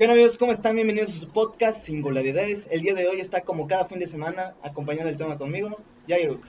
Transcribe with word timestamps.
¿Qué 0.00 0.04
onda 0.04 0.14
amigos? 0.14 0.38
¿Cómo 0.38 0.50
están? 0.50 0.76
Bienvenidos 0.76 1.10
a 1.10 1.12
su 1.12 1.28
podcast 1.28 1.84
Singularidades. 1.84 2.68
El 2.70 2.80
día 2.80 2.94
de 2.94 3.06
hoy 3.06 3.20
está 3.20 3.42
como 3.42 3.66
cada 3.66 3.84
fin 3.84 3.98
de 3.98 4.06
semana 4.06 4.54
acompañando 4.62 5.10
el 5.10 5.18
tema 5.18 5.36
conmigo, 5.36 5.76
Yairuk. 6.06 6.42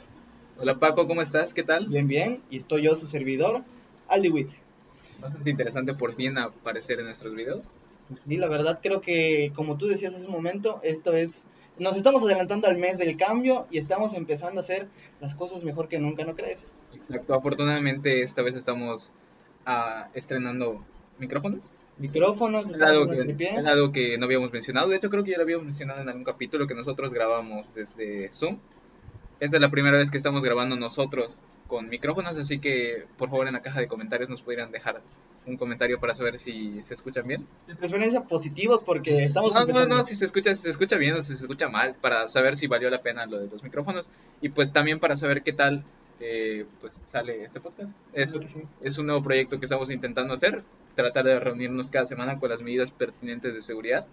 Hola 0.57 0.79
Paco, 0.79 1.05
¿cómo 1.05 1.21
estás? 1.21 1.53
¿Qué 1.53 1.61
tal? 1.61 1.87
Bien, 1.87 2.07
bien. 2.07 2.41
Y 2.49 2.55
estoy 2.55 2.83
yo, 2.83 2.95
su 2.95 3.07
servidor, 3.07 3.65
Aldi 4.07 4.29
Witt. 4.29 4.51
Bastante 5.19 5.49
interesante 5.49 5.93
por 5.93 6.13
fin 6.13 6.37
aparecer 6.37 6.99
en 6.99 7.07
nuestros 7.07 7.35
videos. 7.35 7.65
Pues 8.07 8.21
sí, 8.21 8.37
la 8.37 8.47
verdad 8.47 8.79
creo 8.81 9.01
que 9.01 9.51
como 9.53 9.77
tú 9.77 9.87
decías 9.87 10.15
hace 10.15 10.27
un 10.27 10.31
momento, 10.31 10.79
esto 10.81 11.11
es... 11.11 11.47
Nos 11.77 11.97
estamos 11.97 12.23
adelantando 12.23 12.69
al 12.69 12.77
mes 12.77 12.99
del 12.99 13.17
cambio 13.17 13.67
y 13.69 13.79
estamos 13.79 14.13
empezando 14.13 14.59
a 14.59 14.61
hacer 14.61 14.87
las 15.19 15.35
cosas 15.35 15.65
mejor 15.65 15.89
que 15.89 15.99
nunca, 15.99 16.23
¿no 16.23 16.35
crees? 16.35 16.71
Exacto, 16.95 17.33
afortunadamente 17.33 18.21
esta 18.21 18.43
vez 18.43 18.55
estamos 18.55 19.11
ah, 19.65 20.07
estrenando 20.13 20.85
micrófonos. 21.19 21.59
Micrófonos, 22.01 22.69
Es 22.69 22.81
algo, 22.81 23.07
que, 23.07 23.17
tripié. 23.17 23.55
es 23.55 23.65
algo 23.65 23.91
que 23.91 24.17
no 24.17 24.25
habíamos 24.25 24.51
mencionado. 24.51 24.89
De 24.89 24.95
hecho, 24.97 25.09
creo 25.09 25.23
que 25.23 25.31
ya 25.31 25.37
lo 25.37 25.43
habíamos 25.43 25.65
mencionado 25.65 26.01
en 26.01 26.09
algún 26.09 26.23
capítulo 26.23 26.67
que 26.67 26.75
nosotros 26.75 27.13
grabamos 27.13 27.73
desde 27.73 28.29
Zoom. 28.33 28.57
Esta 29.39 29.57
es 29.57 29.61
la 29.61 29.69
primera 29.69 29.97
vez 29.97 30.11
que 30.11 30.17
estamos 30.17 30.43
grabando 30.43 30.75
nosotros 30.75 31.39
con 31.67 31.89
micrófonos, 31.89 32.37
así 32.37 32.59
que 32.59 33.05
por 33.17 33.29
favor 33.29 33.47
en 33.47 33.53
la 33.53 33.61
caja 33.61 33.79
de 33.79 33.87
comentarios 33.87 34.29
nos 34.29 34.41
pudieran 34.41 34.71
dejar 34.71 35.01
un 35.47 35.57
comentario 35.57 35.99
para 35.99 36.13
saber 36.13 36.37
si 36.37 36.81
se 36.83 36.93
escuchan 36.93 37.25
bien. 37.25 37.47
De 37.65 37.75
preferencia 37.75 38.21
positivos 38.23 38.83
porque 38.83 39.23
estamos 39.23 39.51
No, 39.53 39.55
no, 39.55 39.61
empezando. 39.65 39.95
no, 39.97 40.03
si 40.03 40.13
se 40.15 40.25
escucha, 40.25 40.53
si 40.53 40.61
se 40.63 40.69
escucha 40.69 40.97
bien 40.97 41.15
o 41.15 41.21
si 41.21 41.29
se 41.35 41.41
escucha 41.41 41.67
mal, 41.69 41.95
para 41.95 42.27
saber 42.27 42.55
si 42.55 42.67
valió 42.67 42.89
la 42.91 43.01
pena 43.01 43.25
lo 43.25 43.39
de 43.39 43.47
los 43.47 43.63
micrófonos 43.63 44.09
y 44.41 44.49
pues 44.49 44.71
también 44.73 44.99
para 44.99 45.15
saber 45.15 45.41
qué 45.41 45.53
tal 45.53 45.83
eh, 46.21 46.65
pues 46.79 46.93
sale 47.07 47.43
este 47.43 47.59
podcast. 47.59 47.91
Es, 48.13 48.31
sí. 48.31 48.61
es 48.81 48.97
un 48.97 49.07
nuevo 49.07 49.21
proyecto 49.21 49.59
que 49.59 49.65
estamos 49.65 49.89
intentando 49.91 50.33
hacer, 50.33 50.63
tratar 50.95 51.25
de 51.25 51.39
reunirnos 51.39 51.89
cada 51.89 52.05
semana 52.05 52.39
con 52.39 52.49
las 52.49 52.61
medidas 52.61 52.91
pertinentes 52.91 53.55
de 53.55 53.61
seguridad 53.61 54.05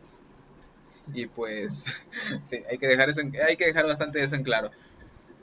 y 1.14 1.26
pues 1.26 1.84
sí, 2.44 2.58
hay 2.70 2.78
que 2.78 2.86
dejar 2.86 3.08
eso, 3.10 3.20
en- 3.20 3.34
hay 3.46 3.56
que 3.56 3.66
dejar 3.66 3.86
bastante 3.86 4.22
eso 4.22 4.36
en 4.36 4.42
claro. 4.42 4.70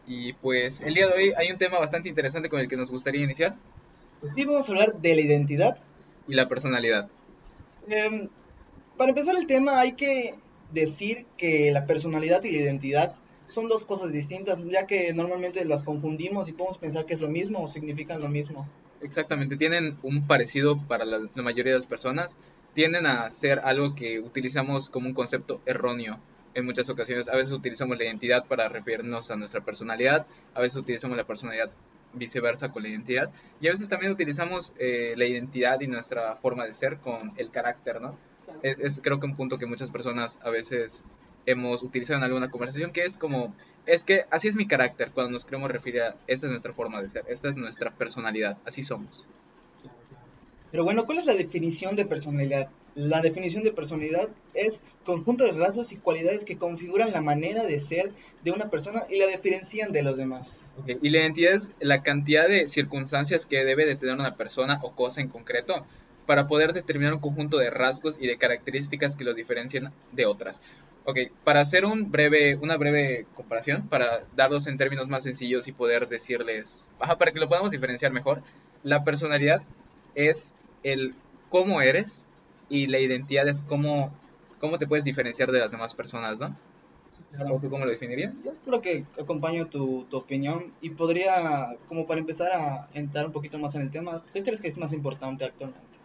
Y 0.08 0.34
pues 0.34 0.82
el 0.82 0.94
día 0.94 1.08
de 1.08 1.14
hoy 1.14 1.34
hay 1.38 1.52
un 1.52 1.58
tema 1.58 1.80
bastante 1.80 2.10
interesante 2.10 2.50
con 2.50 2.60
el 2.60 2.68
que 2.68 2.78
nos 2.78 2.92
gustaría 2.92 3.24
iniciar 3.24 3.56
Pues 4.20 4.34
sí, 4.34 4.46
vamos 4.46 4.68
a 4.70 4.72
hablar 4.72 4.96
de 5.02 5.16
la 5.16 5.22
identidad. 5.22 5.78
y 6.28 6.34
la 6.36 6.48
personalidad. 6.48 7.10
Em, 7.88 8.30
para 8.98 9.10
empezar 9.10 9.36
el 9.36 9.46
tema 9.48 9.80
hay 9.80 9.94
que 9.94 10.36
decir 10.72 11.26
que 11.38 11.72
la 11.72 11.86
personalidad 11.86 12.44
y 12.44 12.52
la 12.52 12.58
identidad 12.64 13.16
son 13.46 13.68
dos 13.68 13.84
cosas 13.84 14.12
distintas, 14.12 14.64
ya 14.66 14.88
que 14.88 15.14
normalmente 15.14 15.64
las 15.66 15.84
confundimos 15.84 16.50
y 16.50 16.54
podemos 16.54 16.78
pensar 16.78 17.06
que 17.06 17.14
es 17.14 17.22
lo 17.22 17.30
mismo 17.30 17.64
o 17.64 17.68
significan 17.68 18.22
lo 18.22 18.30
mismo. 18.30 18.68
Exactamente, 19.02 19.58
tienen 19.58 19.98
un 20.04 20.26
parecido 20.26 20.78
para 20.88 21.06
la, 21.06 21.20
la 21.34 21.44
mayoría 21.44 21.74
de 21.74 21.80
las 21.80 21.86
personas, 21.86 22.38
tienden 22.74 23.06
a 23.06 23.30
ser 23.30 23.60
algo 23.60 23.96
que 23.96 24.20
utilizamos 24.20 24.90
como 24.90 25.08
un 25.08 25.14
concepto 25.14 25.62
erróneo 25.66 26.20
en 26.56 26.66
muchas 26.66 26.90
ocasiones. 26.90 27.28
A 27.28 27.36
veces 27.36 27.52
utilizamos 27.52 27.98
la 28.00 28.06
identidad 28.06 28.46
para 28.46 28.68
referirnos 28.70 29.30
a 29.30 29.36
nuestra 29.36 29.62
personalidad, 29.62 30.26
a 30.54 30.62
veces 30.62 30.78
utilizamos 30.78 31.18
la 31.18 31.26
personalidad 31.26 31.70
viceversa 32.14 32.72
con 32.72 32.84
la 32.84 32.90
identidad, 32.90 33.30
y 33.60 33.68
a 33.68 33.72
veces 33.72 33.90
también 33.90 34.12
utilizamos 34.12 34.74
eh, 34.80 35.14
la 35.18 35.26
identidad 35.26 35.82
y 35.82 35.88
nuestra 35.88 36.36
forma 36.38 36.66
de 36.66 36.74
ser 36.74 36.98
con 36.98 37.34
el 37.38 37.52
carácter, 37.52 38.02
¿no? 38.02 38.18
Es, 38.62 38.80
es 38.80 39.02
creo 39.04 39.20
que 39.20 39.26
un 39.26 39.36
punto 39.36 39.58
que 39.58 39.66
muchas 39.66 39.92
personas 39.92 40.40
a 40.42 40.50
veces 40.50 41.04
hemos 41.46 41.84
utilizado 41.84 42.18
en 42.18 42.24
alguna 42.24 42.50
conversación, 42.50 42.92
que 42.92 43.06
es 43.06 43.18
como, 43.18 43.54
es 43.86 44.04
que 44.04 44.26
así 44.32 44.48
es 44.48 44.56
mi 44.56 44.68
carácter, 44.68 45.12
cuando 45.12 45.32
nos 45.32 45.46
queremos 45.46 45.72
referir 45.72 46.02
a, 46.02 46.16
esta 46.28 46.48
es 46.48 46.52
nuestra 46.52 46.74
forma 46.74 47.02
de 47.02 47.10
ser, 47.10 47.26
esta 47.28 47.50
es 47.50 47.58
nuestra 47.58 47.92
personalidad, 47.92 48.58
así 48.66 48.84
somos. 48.84 49.28
Pero 50.72 50.84
bueno, 50.84 51.06
¿cuál 51.06 51.20
es 51.20 51.26
la 51.26 51.36
definición 51.36 51.96
de 51.96 52.06
personalidad? 52.06 52.70
La 52.96 53.22
definición 53.22 53.64
de 53.64 53.72
personalidad 53.72 54.28
es 54.54 54.84
conjunto 55.06 55.46
de 55.46 55.54
rasgos 55.54 55.92
y 55.94 55.96
cualidades 55.98 56.44
que 56.44 56.58
configuran 56.58 57.12
la 57.12 57.22
manera 57.22 57.64
de 57.64 57.80
ser 57.80 58.12
de 58.44 58.52
una 58.52 58.70
persona 58.70 59.04
y 59.10 59.18
la 59.18 59.28
diferencian 59.28 59.94
de 59.94 60.04
los 60.04 60.18
demás. 60.18 60.72
Ok, 60.80 60.98
Y 61.02 61.10
la 61.10 61.20
identidad 61.20 61.54
es 61.54 61.74
la 61.80 62.04
cantidad 62.04 62.48
de 62.48 62.68
circunstancias 62.68 63.46
que 63.46 63.64
debe 63.64 63.86
de 63.86 63.96
tener 63.96 64.16
una 64.16 64.36
persona 64.36 64.80
o 64.84 64.92
cosa 64.92 65.22
en 65.22 65.30
concreto 65.30 65.86
para 66.26 66.48
poder 66.48 66.74
determinar 66.74 67.14
un 67.14 67.20
conjunto 67.20 67.58
de 67.58 67.70
rasgos 67.70 68.18
y 68.20 68.28
de 68.28 68.38
características 68.38 69.16
que 69.16 69.24
los 69.24 69.36
diferencian 69.36 69.94
de 70.12 70.26
otras. 70.26 70.62
Ok, 71.08 71.20
para 71.44 71.60
hacer 71.60 71.86
un 71.86 72.12
breve, 72.12 72.56
una 72.56 72.78
breve 72.78 73.28
comparación, 73.36 73.88
para 73.88 74.26
darlos 74.36 74.66
en 74.66 74.78
términos 74.78 75.08
más 75.08 75.22
sencillos 75.22 75.68
y 75.68 75.72
poder 75.72 76.10
decirles, 76.10 76.92
ajá, 77.00 77.20
para 77.20 77.32
que 77.32 77.40
lo 77.40 77.48
podamos 77.48 77.70
diferenciar 77.70 78.12
mejor, 78.12 78.42
la 78.82 79.04
personalidad 79.04 79.62
es 80.16 80.52
el 80.82 81.14
cómo 81.50 81.82
eres 81.82 82.26
y 82.70 82.88
la 82.88 83.00
identidad 83.00 83.48
es 83.48 83.62
cómo, 83.62 84.12
cómo 84.60 84.80
te 84.80 84.88
puedes 84.88 85.06
diferenciar 85.06 85.52
de 85.52 85.60
las 85.60 85.72
demás 85.72 85.94
personas, 85.94 86.40
¿no? 86.40 86.58
¿O 87.52 87.60
tú 87.60 87.70
cómo 87.70 87.86
lo 87.86 87.92
definirías? 87.92 88.34
Yo 88.44 88.56
creo 88.66 88.82
que 88.82 89.06
acompaño 89.22 89.68
tu, 89.68 90.06
tu 90.10 90.18
opinión 90.18 90.74
y 90.82 90.90
podría, 90.90 91.76
como 91.88 92.08
para 92.08 92.20
empezar 92.20 92.52
a 92.52 92.90
entrar 92.96 93.28
un 93.28 93.32
poquito 93.32 93.60
más 93.60 93.76
en 93.76 93.84
el 93.84 93.92
tema, 93.92 94.24
¿qué 94.34 94.42
crees 94.42 94.60
que 94.60 94.70
es 94.70 94.78
más 94.78 94.92
importante 94.92 95.46
actualmente? 95.46 96.00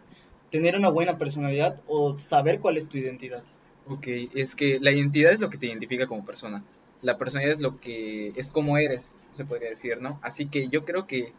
¿Tener 0.51 0.75
una 0.75 0.89
buena 0.89 1.17
personalidad 1.17 1.81
o 1.87 2.19
saber 2.19 2.59
cuál 2.59 2.77
es 2.77 2.87
tu 2.87 2.97
identidad? 2.97 3.43
Ok, 3.87 4.07
es 4.35 4.55
que 4.55 4.79
la 4.79 4.91
identidad 4.91 5.31
es 5.31 5.39
lo 5.39 5.49
que 5.49 5.57
te 5.57 5.67
identifica 5.67 6.07
como 6.07 6.25
persona. 6.25 6.63
La 7.01 7.17
personalidad 7.17 7.55
es 7.55 7.61
lo 7.61 7.79
que 7.79 8.31
es 8.35 8.49
como 8.49 8.77
eres, 8.77 9.07
se 9.35 9.45
podría 9.45 9.69
decir, 9.69 10.01
¿no? 10.01 10.19
Así 10.21 10.47
que 10.47 10.69
yo 10.69 10.85
creo 10.85 11.07
que 11.07 11.33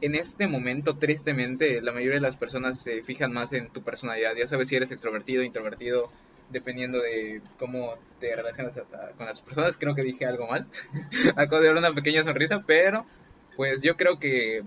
en 0.00 0.14
este 0.14 0.46
momento, 0.46 0.96
tristemente, 0.96 1.80
la 1.80 1.92
mayoría 1.92 2.16
de 2.16 2.20
las 2.20 2.36
personas 2.36 2.78
se 2.80 3.02
fijan 3.02 3.32
más 3.32 3.52
en 3.52 3.70
tu 3.70 3.82
personalidad. 3.82 4.34
Ya 4.36 4.46
sabes 4.46 4.68
si 4.68 4.76
eres 4.76 4.92
extrovertido, 4.92 5.42
introvertido, 5.42 6.10
dependiendo 6.50 6.98
de 7.00 7.40
cómo 7.58 7.94
te 8.20 8.34
relacionas 8.34 8.80
con 9.16 9.26
las 9.26 9.40
personas. 9.40 9.76
Creo 9.78 9.94
que 9.94 10.02
dije 10.02 10.26
algo 10.26 10.46
mal. 10.46 10.66
Acabo 11.36 11.60
de 11.60 11.68
dar 11.68 11.76
una 11.76 11.92
pequeña 11.92 12.22
sonrisa, 12.22 12.62
pero 12.66 13.06
pues 13.56 13.82
yo 13.82 13.96
creo 13.96 14.18
que 14.18 14.62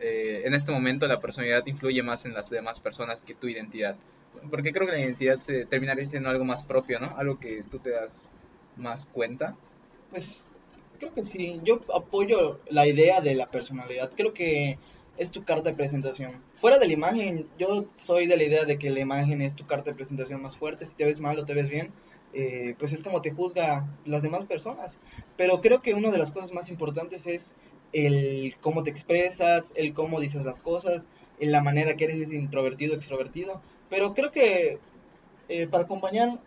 eh, 0.00 0.42
en 0.44 0.54
este 0.54 0.72
momento 0.72 1.06
la 1.06 1.20
personalidad 1.20 1.66
influye 1.66 2.02
más 2.02 2.24
en 2.24 2.34
las 2.34 2.48
demás 2.50 2.80
personas 2.80 3.22
que 3.22 3.34
tu 3.34 3.48
identidad. 3.48 3.96
Porque 4.50 4.72
creo 4.72 4.86
que 4.86 4.92
la 4.92 5.00
identidad 5.00 5.38
se 5.38 5.66
terminaría 5.66 6.06
siendo 6.06 6.28
algo 6.28 6.44
más 6.44 6.62
propio, 6.62 7.00
¿no? 7.00 7.16
Algo 7.16 7.38
que 7.38 7.64
tú 7.70 7.78
te 7.78 7.90
das 7.90 8.14
más 8.76 9.06
cuenta. 9.06 9.56
Pues 10.10 10.48
creo 10.98 11.14
que 11.14 11.24
sí, 11.24 11.60
yo 11.64 11.80
apoyo 11.94 12.60
la 12.68 12.86
idea 12.86 13.20
de 13.20 13.34
la 13.34 13.50
personalidad, 13.50 14.10
creo 14.14 14.32
que 14.32 14.78
es 15.16 15.32
tu 15.32 15.44
carta 15.44 15.70
de 15.70 15.76
presentación. 15.76 16.42
Fuera 16.54 16.78
de 16.78 16.86
la 16.86 16.92
imagen, 16.92 17.48
yo 17.58 17.86
soy 17.96 18.26
de 18.26 18.36
la 18.36 18.44
idea 18.44 18.64
de 18.64 18.78
que 18.78 18.90
la 18.90 19.00
imagen 19.00 19.42
es 19.42 19.54
tu 19.54 19.66
carta 19.66 19.90
de 19.90 19.96
presentación 19.96 20.40
más 20.40 20.56
fuerte, 20.56 20.86
si 20.86 20.96
te 20.96 21.04
ves 21.04 21.20
mal 21.20 21.38
o 21.38 21.44
te 21.44 21.54
ves 21.54 21.68
bien, 21.68 21.92
eh, 22.32 22.74
pues 22.78 22.92
es 22.92 23.02
como 23.02 23.20
te 23.20 23.32
juzga 23.32 23.88
las 24.04 24.22
demás 24.22 24.44
personas. 24.44 24.98
Pero 25.36 25.60
creo 25.60 25.82
que 25.82 25.94
una 25.94 26.10
de 26.10 26.18
las 26.18 26.30
cosas 26.30 26.52
más 26.52 26.70
importantes 26.70 27.26
es 27.26 27.54
el 27.92 28.54
cómo 28.60 28.82
te 28.82 28.90
expresas, 28.90 29.72
el 29.76 29.92
cómo 29.92 30.20
dices 30.20 30.44
las 30.44 30.60
cosas, 30.60 31.08
en 31.40 31.52
la 31.52 31.62
manera 31.62 31.96
que 31.96 32.04
eres, 32.04 32.20
es 32.20 32.32
introvertido, 32.32 32.94
extrovertido. 32.94 33.60
Pero 33.90 34.14
creo 34.14 34.30
que 34.30 34.78
eh, 35.48 35.66
para 35.66 35.84
acompañar 35.84 36.40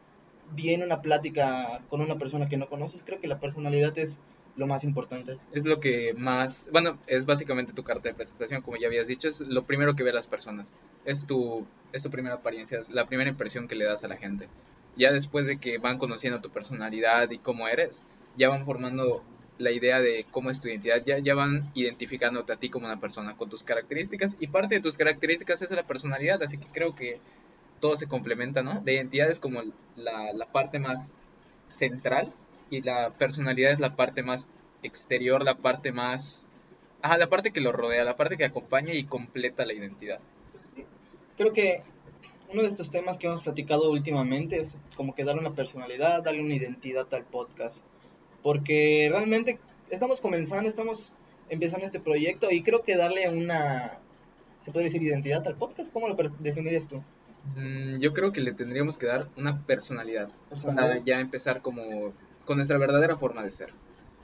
bien 0.53 0.84
una 0.84 1.02
plática 1.02 1.81
con 1.90 2.02
una 2.02 2.18
persona 2.18 2.47
que 2.47 2.57
no 2.57 2.68
conoces, 2.69 3.03
creo 3.03 3.19
que 3.19 3.28
la 3.28 3.40
personalidad 3.40 3.97
es 3.97 4.19
lo 4.56 4.68
más 4.68 4.84
importante. 4.84 5.38
Es 5.53 5.66
lo 5.66 5.79
que 5.79 6.13
más, 6.16 6.69
bueno, 6.72 7.00
es 7.07 7.25
básicamente 7.25 7.74
tu 7.74 7.84
carta 7.84 8.09
de 8.09 8.16
presentación, 8.16 8.62
como 8.62 8.78
ya 8.78 8.88
habías 8.88 9.07
dicho, 9.07 9.28
es 9.28 9.40
lo 9.41 9.63
primero 9.63 9.96
que 9.96 10.03
ve 10.03 10.12
las 10.12 10.28
personas. 10.28 10.74
Es 11.06 11.25
tu, 11.25 11.66
es 11.94 12.03
tu 12.03 12.09
primera 12.09 12.35
apariencia, 12.35 12.79
es 12.79 12.90
la 12.90 13.06
primera 13.06 13.29
impresión 13.29 13.68
que 13.68 13.75
le 13.75 13.85
das 13.85 14.03
a 14.03 14.08
la 14.08 14.18
gente. 14.18 14.50
Ya 14.97 15.12
después 15.12 15.47
de 15.47 15.58
que 15.58 15.78
van 15.78 15.97
conociendo 15.97 16.41
tu 16.41 16.50
personalidad 16.50 17.31
y 17.31 17.38
cómo 17.38 17.68
eres, 17.68 18.03
ya 18.35 18.50
van 18.50 18.66
formando 18.66 19.23
la 19.62 19.72
idea 19.72 20.00
de 20.00 20.26
cómo 20.32 20.50
es 20.50 20.60
tu 20.60 20.68
identidad, 20.68 21.04
ya, 21.06 21.20
ya 21.20 21.36
van 21.36 21.72
identificándote 21.74 22.54
a 22.54 22.58
ti 22.58 22.70
como 22.70 22.88
una 22.88 23.00
persona 23.00 23.36
con 23.36 23.50
tus 23.50 23.64
características 23.64 24.38
y 24.40 24.48
parte 24.48 24.76
de 24.76 24.82
tus 24.82 24.98
características 24.98 25.62
es 25.62 25.72
la 25.72 25.84
personalidad, 25.84 26.42
así 26.44 26.58
que 26.58 26.68
creo 26.68 26.96
que 26.96 27.20
todo 27.80 27.96
se 27.96 28.08
complementa, 28.08 28.62
¿no? 28.62 28.82
La 28.85 28.91
identidad 28.91 29.30
es 29.30 29.40
como 29.40 29.62
la, 29.96 30.34
la 30.34 30.46
parte 30.46 30.80
más 30.80 31.14
central 31.70 32.34
y 32.70 32.82
la 32.82 33.12
personalidad 33.12 33.72
es 33.72 33.80
la 33.80 33.96
parte 33.96 34.24
más 34.24 34.47
exterior, 34.84 35.44
la 35.44 35.56
parte 35.56 35.91
más... 35.91 36.47
Ajá, 37.02 37.18
la 37.18 37.28
parte 37.28 37.52
que 37.52 37.62
lo 37.62 37.72
rodea, 37.72 38.03
la 38.03 38.16
parte 38.16 38.38
que 38.38 38.46
acompaña 38.46 38.94
y 38.94 39.03
completa 39.03 39.66
la 39.66 39.74
identidad. 39.74 40.20
Creo 41.35 41.52
que 41.52 41.82
uno 42.53 42.62
de 42.62 42.68
estos 42.68 42.91
temas 42.91 43.18
que 43.18 43.28
hemos 43.28 43.41
platicado 43.41 43.90
últimamente 43.90 44.59
es 44.59 44.80
como 44.96 45.16
que 45.16 45.24
darle 45.24 45.41
una 45.41 45.56
personalidad, 45.56 46.22
darle 46.22 46.44
una 46.44 46.53
identidad 46.53 47.12
al 47.14 47.24
podcast. 47.24 47.84
Porque 48.43 49.08
realmente 49.11 49.59
estamos 49.90 50.22
comenzando, 50.22 50.67
estamos 50.67 51.11
empezando 51.49 51.85
este 51.85 51.99
proyecto 51.99 52.49
y 52.49 52.64
creo 52.64 52.84
que 52.84 52.96
darle 52.96 53.29
una, 53.29 53.99
se 54.58 54.72
puede 54.72 54.85
decir, 54.85 55.03
identidad 55.03 55.46
al 55.47 55.55
podcast, 55.55 55.91
¿cómo 55.91 56.08
lo 56.08 56.16
definirías 56.40 56.88
tú? 56.88 57.03
Mm, 57.55 57.97
yo 57.99 58.14
creo 58.14 58.32
que 58.32 58.41
le 58.41 58.53
tendríamos 58.53 58.97
que 58.97 59.08
dar 59.08 59.28
una 59.35 59.66
personalidad, 59.66 60.29
Personalidad. 60.49 60.88
para 60.90 61.03
ya 61.03 61.20
empezar 61.20 61.61
como 61.61 62.14
con 62.46 62.58
nuestra 62.58 62.78
verdadera 62.78 63.17
forma 63.17 63.43
de 63.43 63.52
ser. 63.52 63.70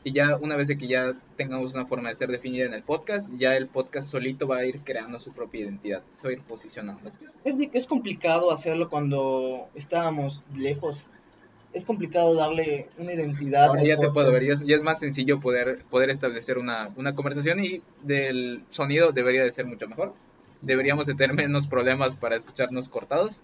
Y 0.03 0.11
ya 0.11 0.37
una 0.37 0.55
vez 0.55 0.69
de 0.69 0.77
que 0.77 0.87
ya 0.87 1.11
tengamos 1.35 1.73
una 1.73 1.85
forma 1.85 2.07
de 2.09 2.15
ser 2.15 2.29
definida 2.29 2.65
en 2.65 2.73
el 2.73 2.83
podcast, 2.83 3.29
ya 3.37 3.57
el 3.57 3.67
podcast 3.67 4.09
solito 4.09 4.47
va 4.47 4.57
a 4.57 4.65
ir 4.65 4.79
creando 4.81 5.19
su 5.19 5.33
propia 5.33 5.61
identidad, 5.61 6.01
se 6.13 6.27
va 6.27 6.29
a 6.29 6.33
ir 6.33 6.41
posicionando. 6.43 7.01
Es, 7.09 7.39
es, 7.43 7.55
es 7.73 7.87
complicado 7.87 8.51
hacerlo 8.51 8.89
cuando 8.89 9.67
estábamos 9.75 10.45
lejos. 10.55 11.07
Es 11.73 11.85
complicado 11.85 12.33
darle 12.35 12.87
una 12.97 13.13
identidad. 13.13 13.65
Ahora 13.65 13.83
ya 13.83 13.95
te 13.95 14.07
podcast. 14.07 14.13
puedo 14.13 14.31
ver, 14.31 14.43
ya 14.45 14.53
es, 14.53 14.65
ya 14.65 14.75
es 14.75 14.83
más 14.83 14.99
sencillo 14.99 15.39
poder, 15.39 15.83
poder 15.89 16.09
establecer 16.09 16.57
una, 16.57 16.89
una 16.95 17.13
conversación 17.13 17.59
y 17.59 17.81
del 18.03 18.63
sonido 18.69 19.11
debería 19.11 19.43
de 19.43 19.51
ser 19.51 19.65
mucho 19.65 19.87
mejor. 19.87 20.13
Deberíamos 20.61 21.05
de 21.07 21.13
tener 21.15 21.35
menos 21.35 21.67
problemas 21.67 22.15
para 22.15 22.35
escucharnos 22.35 22.89
cortados. 22.89 23.41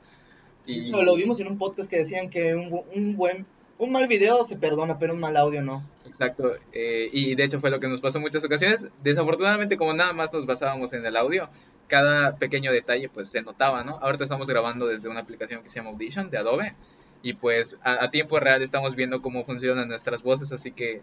De 0.66 0.74
Y 0.74 0.80
hecho, 0.80 1.04
lo 1.04 1.16
vimos 1.16 1.40
en 1.42 1.48
un 1.48 1.58
podcast 1.58 1.90
que 1.90 1.98
decían 1.98 2.30
que 2.30 2.56
un, 2.56 2.82
un 2.96 3.16
buen, 3.18 3.46
un 3.78 3.92
mal 3.92 4.08
video 4.08 4.44
se 4.44 4.58
perdona, 4.58 4.98
pero 4.98 5.14
un 5.14 5.20
mal 5.20 5.36
audio 5.38 5.62
no. 5.62 5.84
Exacto, 6.06 6.54
eh, 6.72 7.10
y 7.12 7.36
de 7.36 7.44
hecho 7.44 7.60
fue 7.60 7.70
lo 7.72 7.80
que 7.80 7.88
nos 7.88 8.02
pasó 8.02 8.18
en 8.20 8.24
muchas 8.24 8.44
ocasiones. 8.46 8.88
Desafortunadamente, 9.04 9.78
como 9.78 9.94
nada 9.94 10.14
más 10.14 10.34
nos 10.34 10.46
basábamos 10.46 10.94
en 10.94 11.06
el 11.06 11.18
audio, 11.18 11.50
cada 11.88 12.38
pequeño 12.38 12.72
detalle 12.72 13.10
pues 13.10 13.30
se 13.30 13.42
notaba, 13.42 13.84
¿no? 13.84 13.98
Ahorita 14.00 14.24
estamos 14.24 14.48
grabando 14.48 14.88
desde 14.88 15.10
una 15.10 15.22
aplicación 15.22 15.64
que 15.64 15.70
se 15.70 15.76
llama 15.76 15.90
Audition 15.92 16.30
de 16.30 16.38
Adobe 16.38 16.76
y 17.24 17.34
pues 17.34 17.78
a, 17.84 18.12
tiempo 18.12 18.40
real 18.40 18.62
estamos 18.62 18.96
viendo 18.96 19.22
cómo 19.22 19.46
funcionan 19.46 19.88
nuestras 19.88 20.22
voces, 20.22 20.52
así 20.52 20.72
que 20.72 21.02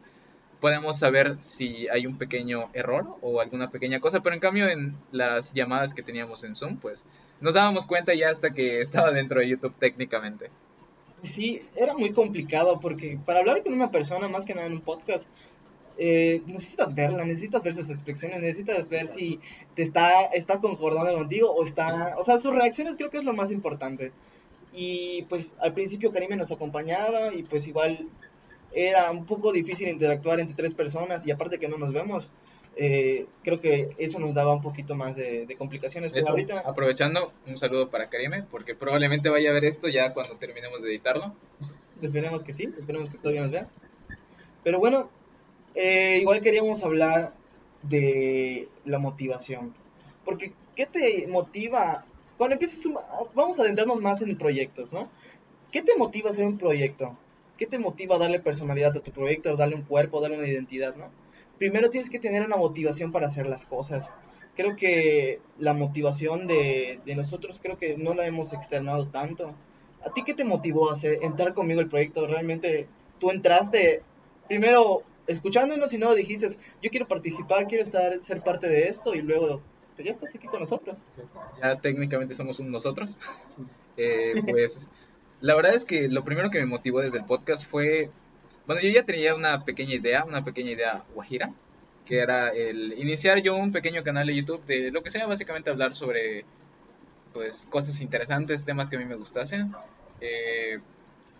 podemos 0.60 0.98
saber 0.98 1.42
si 1.42 1.88
hay 1.88 2.06
un 2.06 2.18
pequeño 2.18 2.68
error 2.74 3.16
o 3.22 3.40
alguna 3.40 3.70
pequeña 3.70 4.00
cosa, 4.00 4.20
pero 4.20 4.34
en 4.34 4.40
cambio 4.40 4.68
en 4.68 4.94
las 5.10 5.54
llamadas 5.54 5.94
que 5.94 6.02
teníamos 6.02 6.44
en 6.44 6.54
Zoom, 6.54 6.76
pues 6.76 7.04
nos 7.40 7.54
dábamos 7.54 7.86
cuenta 7.86 8.14
ya 8.14 8.28
hasta 8.28 8.50
que 8.50 8.80
estaba 8.80 9.10
dentro 9.10 9.40
de 9.40 9.48
YouTube 9.48 9.74
técnicamente. 9.78 10.50
Sí, 11.22 11.62
era 11.74 11.94
muy 11.94 12.12
complicado 12.12 12.80
porque 12.80 13.18
para 13.24 13.40
hablar 13.40 13.62
con 13.62 13.72
una 13.72 13.90
persona, 13.90 14.28
más 14.28 14.44
que 14.44 14.54
nada 14.54 14.66
en 14.66 14.74
un 14.74 14.80
podcast, 14.82 15.28
eh, 15.96 16.42
necesitas 16.46 16.94
verla, 16.94 17.24
necesitas 17.24 17.62
ver 17.62 17.74
sus 17.74 17.88
expresiones, 17.88 18.40
necesitas 18.42 18.90
ver 18.90 19.06
si 19.06 19.40
te 19.74 19.82
está, 19.82 20.24
está 20.26 20.60
concordando 20.60 21.14
contigo 21.14 21.50
o 21.50 21.64
está, 21.64 22.16
o 22.18 22.22
sea, 22.22 22.38
sus 22.38 22.54
reacciones 22.54 22.98
creo 22.98 23.10
que 23.10 23.18
es 23.18 23.24
lo 23.24 23.32
más 23.32 23.50
importante. 23.50 24.12
Y 24.72 25.22
pues 25.28 25.56
al 25.60 25.72
principio 25.72 26.12
Karime 26.12 26.36
nos 26.36 26.52
acompañaba 26.52 27.34
y 27.34 27.42
pues 27.42 27.66
igual 27.66 28.08
era 28.72 29.10
un 29.10 29.26
poco 29.26 29.52
difícil 29.52 29.88
interactuar 29.88 30.38
entre 30.40 30.54
tres 30.54 30.74
personas 30.74 31.26
y 31.26 31.30
aparte 31.30 31.58
que 31.58 31.68
no 31.68 31.76
nos 31.76 31.92
vemos, 31.92 32.30
eh, 32.76 33.26
creo 33.42 33.58
que 33.58 33.90
eso 33.98 34.20
nos 34.20 34.32
daba 34.32 34.52
un 34.52 34.62
poquito 34.62 34.94
más 34.94 35.16
de, 35.16 35.46
de 35.46 35.56
complicaciones. 35.56 36.12
Pero 36.12 36.28
ahorita, 36.28 36.60
aprovechando, 36.60 37.32
un 37.46 37.56
saludo 37.56 37.90
para 37.90 38.08
Karime, 38.08 38.44
porque 38.44 38.74
probablemente 38.74 39.28
vaya 39.28 39.50
a 39.50 39.52
ver 39.52 39.64
esto 39.64 39.88
ya 39.88 40.14
cuando 40.14 40.36
terminemos 40.36 40.82
de 40.82 40.90
editarlo. 40.90 41.34
Esperemos 42.00 42.42
que 42.42 42.52
sí, 42.52 42.72
esperemos 42.78 43.08
que 43.08 43.18
todavía 43.18 43.42
nos 43.42 43.50
vea. 43.50 43.68
Pero 44.62 44.78
bueno, 44.78 45.10
eh, 45.74 46.18
igual 46.20 46.40
queríamos 46.40 46.82
hablar 46.84 47.34
de 47.82 48.68
la 48.84 48.98
motivación. 48.98 49.74
Porque, 50.24 50.52
¿qué 50.76 50.86
te 50.86 51.26
motiva? 51.26 52.04
Cuando 52.40 52.54
empiezas, 52.54 52.86
un- 52.86 52.96
vamos 53.34 53.58
a 53.60 53.64
adentrarnos 53.64 54.00
más 54.00 54.22
en 54.22 54.38
proyectos, 54.38 54.94
¿no? 54.94 55.02
¿Qué 55.70 55.82
te 55.82 55.94
motiva 55.98 56.28
a 56.28 56.30
hacer 56.30 56.46
un 56.46 56.56
proyecto? 56.56 57.18
¿Qué 57.58 57.66
te 57.66 57.78
motiva 57.78 58.16
a 58.16 58.18
darle 58.18 58.40
personalidad 58.40 58.96
a 58.96 59.02
tu 59.02 59.12
proyecto, 59.12 59.54
darle 59.58 59.74
un 59.74 59.82
cuerpo, 59.82 60.22
darle 60.22 60.38
una 60.38 60.48
identidad, 60.48 60.96
¿no? 60.96 61.10
Primero 61.58 61.90
tienes 61.90 62.08
que 62.08 62.18
tener 62.18 62.42
una 62.42 62.56
motivación 62.56 63.12
para 63.12 63.26
hacer 63.26 63.46
las 63.46 63.66
cosas. 63.66 64.14
Creo 64.56 64.74
que 64.74 65.42
la 65.58 65.74
motivación 65.74 66.46
de, 66.46 67.00
de 67.04 67.14
nosotros 67.14 67.58
creo 67.62 67.76
que 67.76 67.98
no 67.98 68.14
la 68.14 68.24
hemos 68.26 68.54
externado 68.54 69.06
tanto. 69.06 69.54
¿A 70.02 70.10
ti 70.10 70.22
qué 70.24 70.32
te 70.32 70.44
motivó 70.46 70.88
a 70.88 70.94
hacer, 70.94 71.18
entrar 71.20 71.52
conmigo 71.52 71.82
el 71.82 71.88
proyecto? 71.88 72.26
Realmente 72.26 72.88
tú 73.18 73.30
entraste 73.30 74.02
primero 74.48 75.02
escuchándonos 75.26 75.92
y 75.92 75.98
no 75.98 76.14
dijiste, 76.14 76.46
yo 76.80 76.88
quiero 76.90 77.06
participar, 77.06 77.66
quiero 77.66 77.84
estar, 77.84 78.18
ser 78.22 78.40
parte 78.40 78.66
de 78.66 78.88
esto 78.88 79.14
y 79.14 79.20
luego 79.20 79.60
pues 79.94 80.06
ya 80.06 80.12
estás 80.12 80.34
aquí 80.34 80.46
con 80.46 80.60
nosotros. 80.60 80.98
Ya 81.60 81.76
técnicamente 81.76 82.34
somos 82.34 82.58
un 82.58 82.70
nosotros. 82.70 83.16
Eh, 84.02 84.32
pues 84.48 84.88
la 85.42 85.54
verdad 85.54 85.74
es 85.74 85.84
que 85.84 86.08
lo 86.08 86.24
primero 86.24 86.48
que 86.48 86.58
me 86.58 86.64
motivó 86.64 87.00
desde 87.00 87.18
el 87.18 87.24
podcast 87.24 87.66
fue, 87.66 88.08
bueno, 88.66 88.80
yo 88.80 88.88
ya 88.88 89.04
tenía 89.04 89.34
una 89.34 89.62
pequeña 89.64 89.94
idea, 89.94 90.24
una 90.24 90.42
pequeña 90.42 90.70
idea 90.70 91.04
guajira, 91.14 91.52
que 92.06 92.20
era 92.20 92.48
el 92.48 92.98
iniciar 92.98 93.42
yo 93.42 93.56
un 93.56 93.72
pequeño 93.72 94.02
canal 94.02 94.26
de 94.26 94.36
YouTube 94.36 94.64
de 94.64 94.90
lo 94.90 95.02
que 95.02 95.10
sea, 95.10 95.26
básicamente 95.26 95.68
hablar 95.68 95.92
sobre 95.92 96.46
pues 97.34 97.66
cosas 97.68 98.00
interesantes, 98.00 98.64
temas 98.64 98.88
que 98.88 98.96
a 98.96 98.98
mí 98.98 99.04
me 99.04 99.16
gustasen. 99.16 99.74
Eh, 100.20 100.78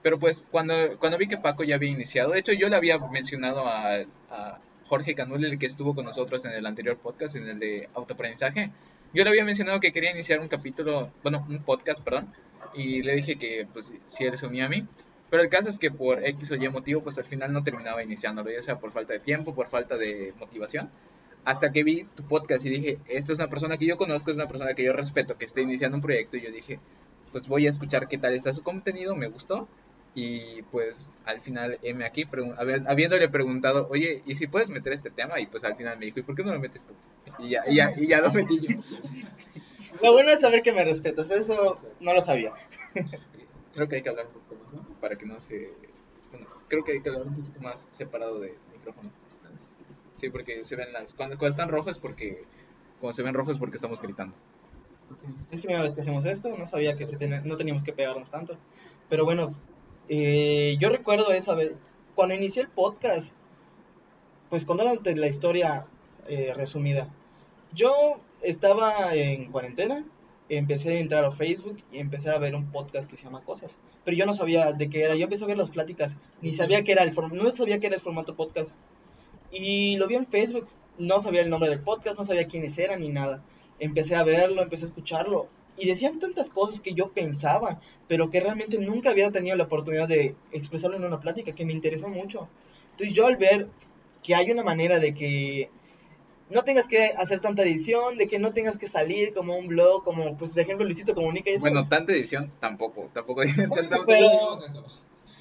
pero 0.03 0.19
pues 0.19 0.45
cuando, 0.51 0.75
cuando 0.99 1.19
vi 1.19 1.27
que 1.27 1.39
Paco 1.39 1.65
ya 1.65 1.77
había 1.77 1.91
iniciado, 1.91 2.33
de 2.33 2.41
hecho 2.41 2.53
yo 2.53 2.69
le 2.69 2.77
había 2.77 2.99
mencionado 2.99 3.67
a, 3.67 3.97
a 4.31 4.61
Jorge 4.91 5.15
Canul, 5.15 5.45
el 5.45 5.57
que 5.57 5.67
estuvo 5.67 5.95
con 5.95 6.05
nosotros 6.05 6.45
en 6.45 6.51
el 6.51 6.67
anterior 6.67 6.99
podcast, 6.99 7.37
en 7.37 7.47
el 7.47 7.61
de 7.61 7.89
autoaprendizaje, 7.95 8.73
yo 9.15 9.23
le 9.23 9.31
había 9.31 9.45
mencionado 9.45 9.79
que 9.79 9.93
quería 9.93 10.11
iniciar 10.11 10.41
un 10.41 10.49
capítulo, 10.49 11.13
bueno, 11.23 11.47
un 11.49 11.63
podcast, 11.63 12.03
perdón, 12.03 12.35
y 12.75 13.01
le 13.05 13.15
dije 13.15 13.37
que 13.37 13.69
pues 13.73 13.93
si 14.07 14.25
él 14.25 14.37
se 14.37 14.49
unía 14.49 14.67
a 14.67 14.69
mí. 14.69 14.85
Pero 15.31 15.45
el 15.45 15.49
caso 15.49 15.69
es 15.69 15.79
que 15.79 15.93
por 15.93 16.27
X 16.27 16.51
o 16.51 16.57
Y 16.57 16.69
motivo, 16.69 17.05
pues 17.05 17.17
al 17.19 17.25
final 17.25 17.53
no 17.53 17.63
terminaba 17.63 18.03
iniciándolo, 18.03 18.51
ya 18.51 18.63
sea 18.63 18.81
por 18.81 18.91
falta 18.91 19.13
de 19.13 19.21
tiempo, 19.21 19.55
por 19.55 19.69
falta 19.69 19.97
de 19.97 20.35
motivación. 20.41 20.91
Hasta 21.45 21.71
que 21.71 21.85
vi 21.85 22.03
tu 22.17 22.25
podcast 22.25 22.67
y 22.67 22.71
dije, 22.71 22.99
esta 23.07 23.33
es 23.33 23.39
una 23.39 23.49
persona 23.49 23.79
que 23.79 23.87
yo 23.87 23.97
conozco, 23.97 24.33
es 24.33 24.39
una 24.39 24.49
persona 24.49 24.75
que 24.75 24.83
yo 24.83 24.93
respeto, 24.93 25.39
que 25.39 25.45
está 25.45 25.61
iniciando 25.61 25.99
un 25.99 26.03
proyecto, 26.03 26.37
y 26.37 26.43
yo 26.43 26.51
dije, 26.51 26.81
pues 27.31 27.47
voy 27.47 27.69
a 27.69 27.71
escuchar 27.71 28.09
qué 28.09 28.19
tal 28.19 28.35
está 28.35 28.53
su 28.53 28.65
contenido, 28.65 29.15
me 29.15 29.29
gustó. 29.29 29.69
Y 30.15 30.63
pues 30.63 31.15
al 31.25 31.41
final 31.41 31.79
M 31.83 32.05
aquí, 32.05 32.25
pregun- 32.25 32.57
habi- 32.59 32.85
habiéndole 32.89 33.29
preguntado, 33.29 33.87
oye, 33.89 34.23
¿y 34.27 34.35
si 34.35 34.49
puedes 34.49 34.69
meter 34.71 34.93
este 34.93 35.11
tema? 35.11 35.39
Y 35.41 35.47
pues 35.47 35.63
al 35.65 35.77
final 35.77 35.99
me 35.99 36.07
dijo, 36.07 36.19
¿y 36.21 36.23
por 36.23 36.35
qué 36.35 36.43
no 36.43 36.53
lo 36.53 36.59
metes 36.61 36.85
tú? 36.87 36.95
Y 37.39 37.51
ya, 37.51 37.63
y 37.69 37.77
ya, 37.77 37.93
y 37.97 38.07
ya 38.09 38.21
lo 38.21 38.33
metí 38.33 38.59
yo. 38.61 38.81
Lo 40.03 40.13
bueno 40.13 40.31
es 40.31 40.41
saber 40.41 40.63
que 40.63 40.73
me 40.73 40.85
respetas, 40.85 41.31
eso 41.31 41.77
no 42.01 42.13
lo 42.15 42.23
sabía. 42.23 42.53
Creo 43.73 43.89
que 43.89 43.97
hay 43.97 44.03
que 44.03 44.09
hablar 44.09 44.27
un 44.27 44.33
poquito 44.33 44.57
más, 44.57 44.73
¿no? 44.73 44.83
Para 45.01 45.15
que 45.17 45.27
no 45.27 45.39
se... 45.41 45.71
Bueno, 46.33 46.47
creo 46.69 46.83
que 46.85 46.93
hay 46.93 47.01
que 47.03 47.09
hablar 47.11 47.27
un 47.27 47.37
poquito 47.37 47.61
más 47.61 47.87
separado 47.93 48.41
de 48.41 48.55
micrófono. 48.73 49.11
Sí, 50.17 50.29
porque 50.31 50.65
se 50.65 50.75
ven 50.77 50.93
las... 50.93 51.15
Cuando, 51.15 51.39
cuando 51.39 51.51
están 51.51 51.69
rojos 51.69 51.99
porque... 51.99 52.45
Cuando 52.99 53.13
se 53.13 53.23
ven 53.23 53.35
rojos 53.35 53.59
porque 53.59 53.77
estamos 53.77 54.03
gritando. 54.03 54.35
Es 55.51 55.61
primera 55.61 55.83
vez 55.83 55.95
que 55.95 56.01
hacemos 56.01 56.25
esto, 56.25 56.57
no 56.57 56.67
sabía 56.67 56.95
que 56.95 57.05
te 57.07 57.17
ten- 57.17 57.43
no 57.47 57.57
teníamos 57.57 57.85
que 57.85 57.93
pegarnos 57.93 58.31
tanto. 58.31 58.57
Pero 59.09 59.25
bueno, 59.25 59.55
eh, 60.11 60.77
yo 60.79 60.91
recuerdo 60.91 61.33
esa 61.33 61.55
vez, 61.55 61.73
cuando 62.15 62.35
inicié 62.35 62.63
el 62.63 62.69
podcast, 62.69 63.33
pues 64.51 64.67
contándote 64.67 65.15
la 65.17 65.29
historia 65.29 65.87
eh, 66.29 66.53
resumida. 66.55 67.09
Yo 67.73 68.21
estaba 68.43 69.15
en 69.15 69.51
cuarentena, 69.53 70.05
empecé 70.49 70.97
a 70.97 71.01
entrar 71.01 71.25
a 71.25 71.31
Facebook 71.31 71.79
y 71.93 71.99
empecé 72.01 72.31
a 72.31 72.39
ver 72.39 72.57
un 72.57 72.73
podcast 72.73 73.09
que 73.09 73.17
se 73.17 73.25
llama 73.25 73.45
Cosas. 73.45 73.79
Pero 74.05 74.17
yo 74.17 74.27
no 74.27 74.33
sabía 74.35 74.73
de 74.73 74.91
qué 74.91 75.05
era, 75.05 75.15
yo 75.15 75.25
empecé 75.25 75.45
a 75.45 75.47
ver 75.47 75.57
las 75.59 75.71
pláticas, 75.71 76.19
ni 76.43 76.51
sabía 76.53 76.83
que 76.83 76.91
era 76.93 77.05
el 77.05 77.15
form- 77.15 77.33
no 77.33 77.51
sabía 77.53 77.79
que 77.79 77.87
era 77.87 77.95
el 77.97 78.03
formato 78.03 78.35
podcast. 78.35 78.77
Y 79.53 79.97
lo 79.97 80.09
vi 80.09 80.17
en 80.17 80.27
Facebook, 80.27 80.67
no 80.99 81.21
sabía 81.21 81.41
el 81.43 81.51
nombre 81.51 81.71
del 81.71 81.81
podcast, 81.81 82.19
no 82.19 82.25
sabía 82.25 82.49
quiénes 82.49 82.77
eran 82.79 83.01
ni 83.01 83.09
nada. 83.09 83.43
Empecé 83.79 84.17
a 84.17 84.25
verlo, 84.25 84.61
empecé 84.63 84.85
a 84.85 84.89
escucharlo 84.89 85.49
y 85.77 85.87
decían 85.87 86.19
tantas 86.19 86.51
cosas 86.51 86.81
que 86.81 86.95
yo 86.95 87.09
pensaba, 87.11 87.81
pero 88.09 88.31
que 88.31 88.41
realmente 88.41 88.79
nunca 88.79 89.11
había 89.11 89.31
tenido 89.31 89.57
la 89.57 89.65
oportunidad 89.65 90.09
de 90.09 90.35
expresarlo 90.53 90.97
en 90.97 91.05
una 91.05 91.21
plática 91.21 91.53
que 91.55 91.65
me 91.65 91.73
interesó 91.73 92.09
mucho. 92.09 92.49
Entonces 92.93 93.15
yo 93.17 93.27
al 93.27 93.37
ver 93.37 93.69
que 94.23 94.35
hay 94.35 94.51
una 94.51 94.63
manera 94.63 94.99
de 94.99 95.15
que 95.15 95.71
no 96.51 96.63
tengas 96.65 96.89
que 96.89 97.07
hacer 97.17 97.41
tanta 97.41 97.63
edición, 97.63 98.19
de 98.19 98.27
que 98.27 98.39
no 98.39 98.53
tengas 98.53 98.77
que 98.77 98.89
salir 98.89 99.33
como 99.33 99.57
un 99.57 99.69
blog, 99.69 100.03
como 100.03 100.37
pues 100.37 100.55
de 100.55 100.63
ejemplo 100.63 100.85
Luisito 100.85 101.15
Comunica 101.15 101.49
y 101.51 101.55
eso. 101.55 101.63
Bueno, 101.63 101.89
tanta 101.89 102.13
edición 102.13 102.53
tampoco. 102.61 103.09
Tampoco. 103.15 103.43
tampoco- 103.89 104.05
pero, 104.07 104.59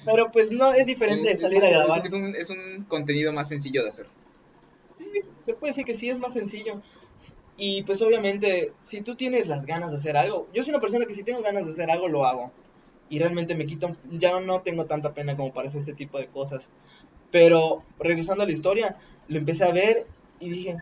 pero 0.06 0.30
pues 0.30 0.52
no, 0.52 0.72
es 0.72 0.86
diferente 0.86 1.26
de 1.28 1.34
es, 1.34 1.40
salir 1.40 1.62
a 1.62 1.66
es- 1.66 1.72
grabar. 1.72 2.06
es 2.06 2.12
un, 2.12 2.34
es 2.36 2.50
un 2.50 2.84
contenido 2.88 3.32
más 3.32 3.48
sencillo 3.48 3.82
de 3.82 3.88
hacer. 3.90 4.06
Sí, 4.86 5.04
se 5.42 5.54
puede 5.54 5.70
decir 5.70 5.84
que 5.84 5.94
sí 5.94 6.08
es 6.08 6.18
más 6.18 6.32
sencillo. 6.32 6.80
Y 7.62 7.82
pues 7.82 8.00
obviamente, 8.00 8.72
si 8.78 9.02
tú 9.02 9.16
tienes 9.16 9.46
las 9.46 9.66
ganas 9.66 9.90
de 9.90 9.98
hacer 9.98 10.16
algo, 10.16 10.48
yo 10.54 10.64
soy 10.64 10.70
una 10.70 10.80
persona 10.80 11.04
que 11.04 11.12
si 11.12 11.22
tengo 11.22 11.42
ganas 11.42 11.66
de 11.66 11.72
hacer 11.72 11.90
algo, 11.90 12.08
lo 12.08 12.24
hago. 12.24 12.50
Y 13.10 13.18
realmente 13.18 13.54
me 13.54 13.66
quito, 13.66 13.94
ya 14.10 14.40
no 14.40 14.62
tengo 14.62 14.86
tanta 14.86 15.12
pena 15.12 15.36
como 15.36 15.52
para 15.52 15.68
hacer 15.68 15.80
este 15.80 15.92
tipo 15.92 16.18
de 16.18 16.28
cosas. 16.28 16.70
Pero 17.30 17.82
regresando 17.98 18.44
a 18.44 18.46
la 18.46 18.52
historia, 18.52 18.96
lo 19.28 19.36
empecé 19.36 19.64
a 19.64 19.72
ver 19.72 20.06
y 20.38 20.48
dije, 20.48 20.78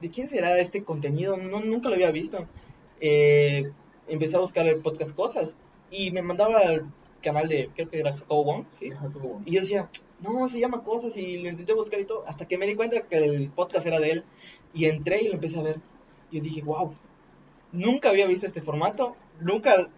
¿de 0.00 0.08
quién 0.08 0.28
será 0.28 0.56
este 0.60 0.84
contenido? 0.84 1.36
No, 1.36 1.58
nunca 1.58 1.88
lo 1.88 1.96
había 1.96 2.12
visto. 2.12 2.46
Eh, 3.00 3.72
empecé 4.06 4.36
a 4.36 4.40
buscar 4.40 4.68
el 4.68 4.80
podcast 4.82 5.16
cosas 5.16 5.56
y 5.90 6.12
me 6.12 6.22
mandaba 6.22 6.60
al 6.60 6.92
canal 7.22 7.48
de, 7.48 7.70
creo 7.74 7.90
que 7.90 7.98
era 7.98 8.14
Jacobo 8.14 8.44
Wong, 8.44 8.66
¿sí? 8.70 8.92
Y 9.46 9.50
yo 9.50 9.60
decía, 9.60 9.90
no, 10.20 10.48
se 10.48 10.60
llama 10.60 10.84
Cosas 10.84 11.16
y 11.16 11.42
lo 11.42 11.48
intenté 11.48 11.72
buscar 11.72 11.98
y 11.98 12.04
todo, 12.04 12.22
hasta 12.28 12.46
que 12.46 12.56
me 12.56 12.68
di 12.68 12.76
cuenta 12.76 13.00
que 13.00 13.16
el 13.16 13.50
podcast 13.50 13.84
era 13.88 13.98
de 13.98 14.12
él 14.12 14.24
y 14.72 14.84
entré 14.84 15.22
y 15.22 15.26
lo 15.26 15.34
empecé 15.34 15.58
a 15.58 15.62
ver. 15.62 15.80
Yo 16.30 16.40
dije, 16.40 16.62
wow, 16.62 16.94
nunca 17.72 18.10
había 18.10 18.26
visto 18.26 18.46
este 18.46 18.62
formato, 18.62 19.16
nunca 19.40 19.88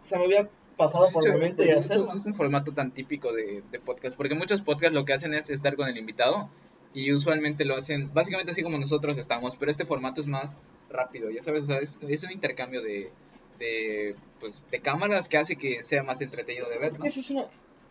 se 0.00 0.16
me 0.18 0.24
había 0.24 0.48
pasado 0.76 1.10
por 1.12 1.22
hecho, 1.24 1.34
momento 1.34 1.62
de 1.62 1.72
hacerlo. 1.72 2.06
no 2.06 2.14
es 2.14 2.24
un 2.24 2.34
formato 2.34 2.72
tan 2.72 2.92
típico 2.92 3.32
de, 3.32 3.62
de 3.70 3.80
podcast, 3.80 4.16
porque 4.16 4.34
muchos 4.34 4.62
podcasts 4.62 4.94
lo 4.94 5.04
que 5.04 5.12
hacen 5.12 5.34
es 5.34 5.50
estar 5.50 5.76
con 5.76 5.88
el 5.88 5.96
invitado 5.96 6.48
y 6.94 7.12
usualmente 7.12 7.64
lo 7.64 7.76
hacen 7.76 8.12
básicamente 8.12 8.52
así 8.52 8.62
como 8.62 8.78
nosotros 8.78 9.18
estamos, 9.18 9.56
pero 9.56 9.70
este 9.70 9.84
formato 9.84 10.20
es 10.20 10.26
más 10.26 10.56
rápido, 10.90 11.30
ya 11.30 11.42
sabes, 11.42 11.64
o 11.64 11.66
sea, 11.66 11.78
es, 11.78 11.98
es 12.06 12.22
un 12.24 12.32
intercambio 12.32 12.82
de, 12.82 13.10
de, 13.58 14.16
pues, 14.40 14.62
de 14.70 14.80
cámaras 14.80 15.28
que 15.28 15.38
hace 15.38 15.56
que 15.56 15.82
sea 15.82 16.02
más 16.02 16.20
entretenido 16.20 16.68
de 16.68 16.78
ver. 16.78 16.98
¿no? 16.98 17.04
es 17.04 17.30
una, 17.30 17.44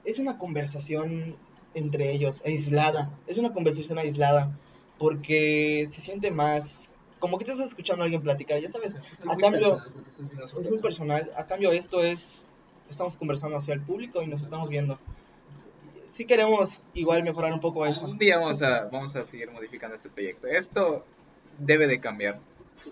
es 0.03 0.19
una 0.19 0.37
conversación 0.37 1.37
entre 1.73 2.11
ellos, 2.11 2.41
aislada. 2.45 3.17
Es 3.27 3.37
una 3.37 3.53
conversación 3.53 3.97
aislada. 3.99 4.57
Porque 4.97 5.85
se 5.87 6.01
siente 6.01 6.31
más. 6.31 6.91
Como 7.21 7.37
que 7.37 7.45
te 7.45 7.51
estás 7.51 7.67
escuchando 7.67 8.01
a 8.01 8.05
alguien 8.05 8.23
platicar, 8.23 8.59
ya 8.59 8.67
sabes. 8.67 8.95
A 9.29 9.37
cambio, 9.37 9.79
es 10.59 10.69
muy 10.69 10.79
personal. 10.79 11.31
A 11.37 11.45
cambio, 11.45 11.71
esto 11.71 12.01
es. 12.03 12.47
Estamos 12.89 13.15
conversando 13.15 13.55
hacia 13.55 13.75
el 13.75 13.79
público 13.79 14.21
y 14.23 14.27
nos 14.27 14.41
estamos 14.41 14.67
viendo. 14.67 14.97
Sí 16.09 16.25
queremos 16.25 16.81
igual 16.95 17.23
mejorar 17.23 17.53
un 17.53 17.59
poco 17.59 17.85
eso. 17.85 18.03
Un 18.05 18.17
día 18.17 18.39
vamos 18.39 18.61
a, 18.63 18.85
vamos 18.85 19.15
a 19.15 19.23
seguir 19.23 19.51
modificando 19.51 19.95
este 19.95 20.09
proyecto. 20.09 20.47
Esto 20.47 21.05
debe 21.59 21.85
de 21.85 21.99
cambiar. 21.99 22.39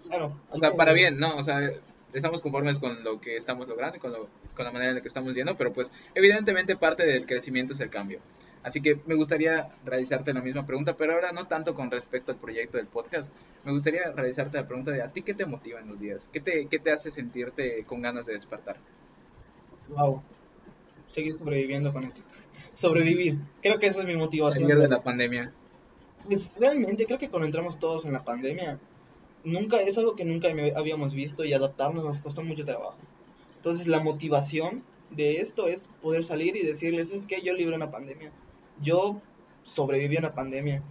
Claro. 0.08 0.38
O 0.52 0.60
sea, 0.60 0.72
para 0.74 0.94
bien, 0.94 1.18
¿no? 1.18 1.36
O 1.36 1.42
sea, 1.42 1.72
estamos 2.14 2.44
conformes 2.44 2.78
con 2.78 3.04
lo 3.04 3.20
que 3.20 3.36
estamos 3.36 3.68
logrando 3.68 3.98
y 3.98 4.00
con, 4.00 4.12
lo, 4.12 4.30
con 4.56 4.64
la 4.64 4.72
manera 4.72 4.92
en 4.92 4.98
la 4.98 5.02
que 5.02 5.08
estamos 5.08 5.36
yendo, 5.36 5.58
pero 5.58 5.74
pues 5.74 5.92
evidentemente 6.14 6.76
parte 6.76 7.04
del 7.04 7.26
crecimiento 7.26 7.74
es 7.74 7.80
el 7.80 7.90
cambio. 7.90 8.20
Así 8.62 8.82
que 8.82 9.00
me 9.06 9.16
gustaría 9.16 9.70
realizarte 9.86 10.34
la 10.34 10.42
misma 10.42 10.66
pregunta, 10.66 10.98
pero 10.98 11.14
ahora 11.14 11.32
no 11.32 11.48
tanto 11.48 11.74
con 11.74 11.90
respecto 11.90 12.32
al 12.32 12.38
proyecto 12.38 12.78
del 12.78 12.88
podcast. 12.88 13.34
Me 13.64 13.72
gustaría 13.72 14.12
realizarte 14.12 14.58
la 14.58 14.68
pregunta 14.68 14.92
de 14.92 15.02
a 15.02 15.08
ti 15.08 15.22
qué 15.22 15.34
te 15.34 15.46
motiva 15.46 15.80
en 15.80 15.88
los 15.88 16.00
días, 16.00 16.30
qué 16.32 16.42
te, 16.42 16.68
qué 16.68 16.80
te 16.80 16.92
hace 16.92 17.10
sentirte 17.10 17.84
con 17.86 18.02
ganas 18.02 18.26
de 18.26 18.34
despertar. 18.34 18.78
Wow. 19.90 20.22
Seguir 21.08 21.36
sobreviviendo 21.36 21.94
con 21.94 22.04
esto. 22.04 22.22
Sobrevivir. 22.74 23.38
Creo 23.62 23.80
que 23.80 23.88
eso 23.88 24.02
es 24.02 24.08
mi 24.08 24.16
motivación. 24.16 24.68
Salir 24.68 24.82
de 24.82 24.90
la 24.90 25.04
pandemia. 25.04 25.54
Pues 26.26 26.54
realmente 26.60 27.06
creo 27.06 27.18
que 27.18 27.30
cuando 27.30 27.46
entramos 27.46 27.80
todos 27.80 28.06
en 28.06 28.14
la 28.14 28.24
pandemia, 28.24 28.78
nunca 29.44 29.78
es 29.82 29.98
algo 29.98 30.16
que 30.16 30.26
nunca 30.26 30.50
habíamos 30.76 31.14
visto 31.14 31.44
y 31.46 31.54
adaptarnos 31.54 32.04
nos 32.04 32.20
costó 32.20 32.44
mucho 32.44 32.66
trabajo. 32.66 32.98
Entonces 33.56 33.88
la 33.88 34.00
motivación 34.00 34.84
de 35.12 35.38
esto 35.38 35.68
es 35.68 35.90
poder 36.02 36.24
salir 36.24 36.56
y 36.56 36.66
decirles, 36.66 37.12
es 37.12 37.26
que 37.26 37.42
yo 37.42 37.54
libré 37.54 37.76
una 37.76 37.92
pandemia. 37.92 38.32
Yo 38.82 39.22
sobreviví 39.64 40.16
a 40.18 40.20
una 40.20 40.34
pandemia. 40.34 40.82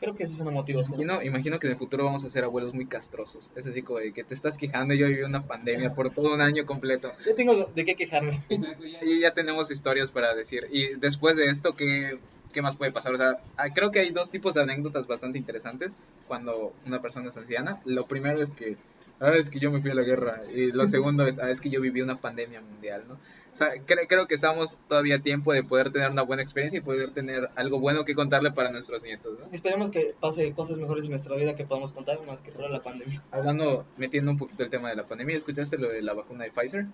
Creo 0.00 0.16
que 0.16 0.24
eso 0.24 0.32
es 0.34 0.40
una 0.40 0.50
motivación. 0.50 1.00
Imagino, 1.00 1.22
imagino 1.22 1.58
que 1.60 1.68
en 1.68 1.74
el 1.74 1.78
futuro 1.78 2.04
vamos 2.04 2.24
a 2.24 2.30
ser 2.30 2.42
abuelos 2.42 2.74
muy 2.74 2.86
castrosos. 2.86 3.50
Es 3.54 3.66
así 3.68 3.82
como 3.82 4.00
de 4.00 4.12
que 4.12 4.24
te 4.24 4.34
estás 4.34 4.58
quejando, 4.58 4.94
yo 4.94 5.06
viví 5.06 5.22
una 5.22 5.46
pandemia 5.46 5.94
por 5.94 6.10
todo 6.10 6.34
un 6.34 6.40
año 6.40 6.66
completo. 6.66 7.12
Yo 7.26 7.34
tengo 7.36 7.66
de 7.66 7.84
qué 7.84 7.94
quejarme. 7.94 8.40
Exacto, 8.48 8.84
ya, 8.84 8.98
ya- 9.00 9.20
ya 9.20 9.32
tenemos 9.34 9.70
historias 9.70 10.10
para 10.10 10.34
decir. 10.34 10.66
Y 10.72 10.94
después 10.96 11.36
de 11.36 11.46
esto, 11.46 11.74
¿qué, 11.76 12.18
qué 12.52 12.62
más 12.62 12.74
puede 12.76 12.90
pasar? 12.90 13.14
O 13.14 13.16
sea, 13.16 13.40
ah, 13.56 13.68
creo 13.72 13.92
que 13.92 14.00
hay 14.00 14.10
dos 14.10 14.28
tipos 14.30 14.54
de 14.54 14.62
anécdotas 14.62 15.06
bastante 15.06 15.38
interesantes 15.38 15.92
cuando 16.26 16.72
una 16.84 17.00
persona 17.00 17.28
es 17.28 17.36
anciana. 17.36 17.80
Lo 17.84 18.06
primero 18.06 18.42
es 18.42 18.50
que, 18.50 18.76
ah, 19.22 19.32
es 19.38 19.48
que 19.48 19.58
yo 19.58 19.70
me 19.70 19.80
fui 19.80 19.90
a 19.90 19.94
la 19.94 20.02
guerra. 20.02 20.42
Y 20.54 20.72
lo 20.72 20.86
segundo 20.86 21.26
es, 21.26 21.38
ah, 21.38 21.48
es 21.50 21.60
que 21.60 21.70
yo 21.70 21.80
viví 21.80 22.02
una 22.02 22.16
pandemia 22.16 22.60
mundial, 22.60 23.04
¿no? 23.08 23.14
O 23.14 23.54
sea, 23.56 23.68
cre- 23.86 24.06
creo 24.08 24.26
que 24.26 24.34
estamos 24.34 24.78
todavía 24.88 25.16
a 25.16 25.18
tiempo 25.20 25.52
de 25.52 25.62
poder 25.62 25.90
tener 25.92 26.10
una 26.10 26.22
buena 26.22 26.42
experiencia 26.42 26.78
y 26.78 26.80
poder 26.82 27.12
tener 27.12 27.48
algo 27.54 27.80
bueno 27.80 28.04
que 28.04 28.14
contarle 28.14 28.50
para 28.52 28.70
nuestros 28.70 29.02
nietos, 29.02 29.46
¿no? 29.46 29.52
Esperemos 29.54 29.90
que 29.90 30.14
pase 30.20 30.52
cosas 30.52 30.78
mejores 30.78 31.04
en 31.04 31.10
nuestra 31.12 31.36
vida 31.36 31.54
que 31.54 31.64
podamos 31.64 31.92
contar 31.92 32.18
más 32.26 32.42
que 32.42 32.50
solo 32.50 32.68
la 32.68 32.82
pandemia. 32.82 33.22
Hablando, 33.30 33.86
metiendo 33.96 34.30
un 34.30 34.38
poquito 34.38 34.62
el 34.64 34.70
tema 34.70 34.88
de 34.90 34.96
la 34.96 35.04
pandemia, 35.06 35.36
¿escuchaste 35.36 35.78
lo 35.78 35.88
de 35.90 36.02
la 36.02 36.14
vacuna 36.14 36.44
de 36.44 36.50
Pfizer? 36.50 36.86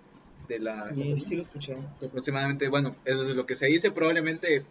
De 0.48 0.58
la, 0.58 0.74
Sí, 0.88 1.16
sí 1.18 1.36
lo 1.36 1.42
escuché. 1.42 1.76
aproximadamente, 2.04 2.68
bueno, 2.68 2.96
eso 3.04 3.22
es 3.28 3.36
lo 3.36 3.44
que 3.46 3.54
se 3.54 3.66
dice, 3.66 3.90
probablemente 3.90 4.64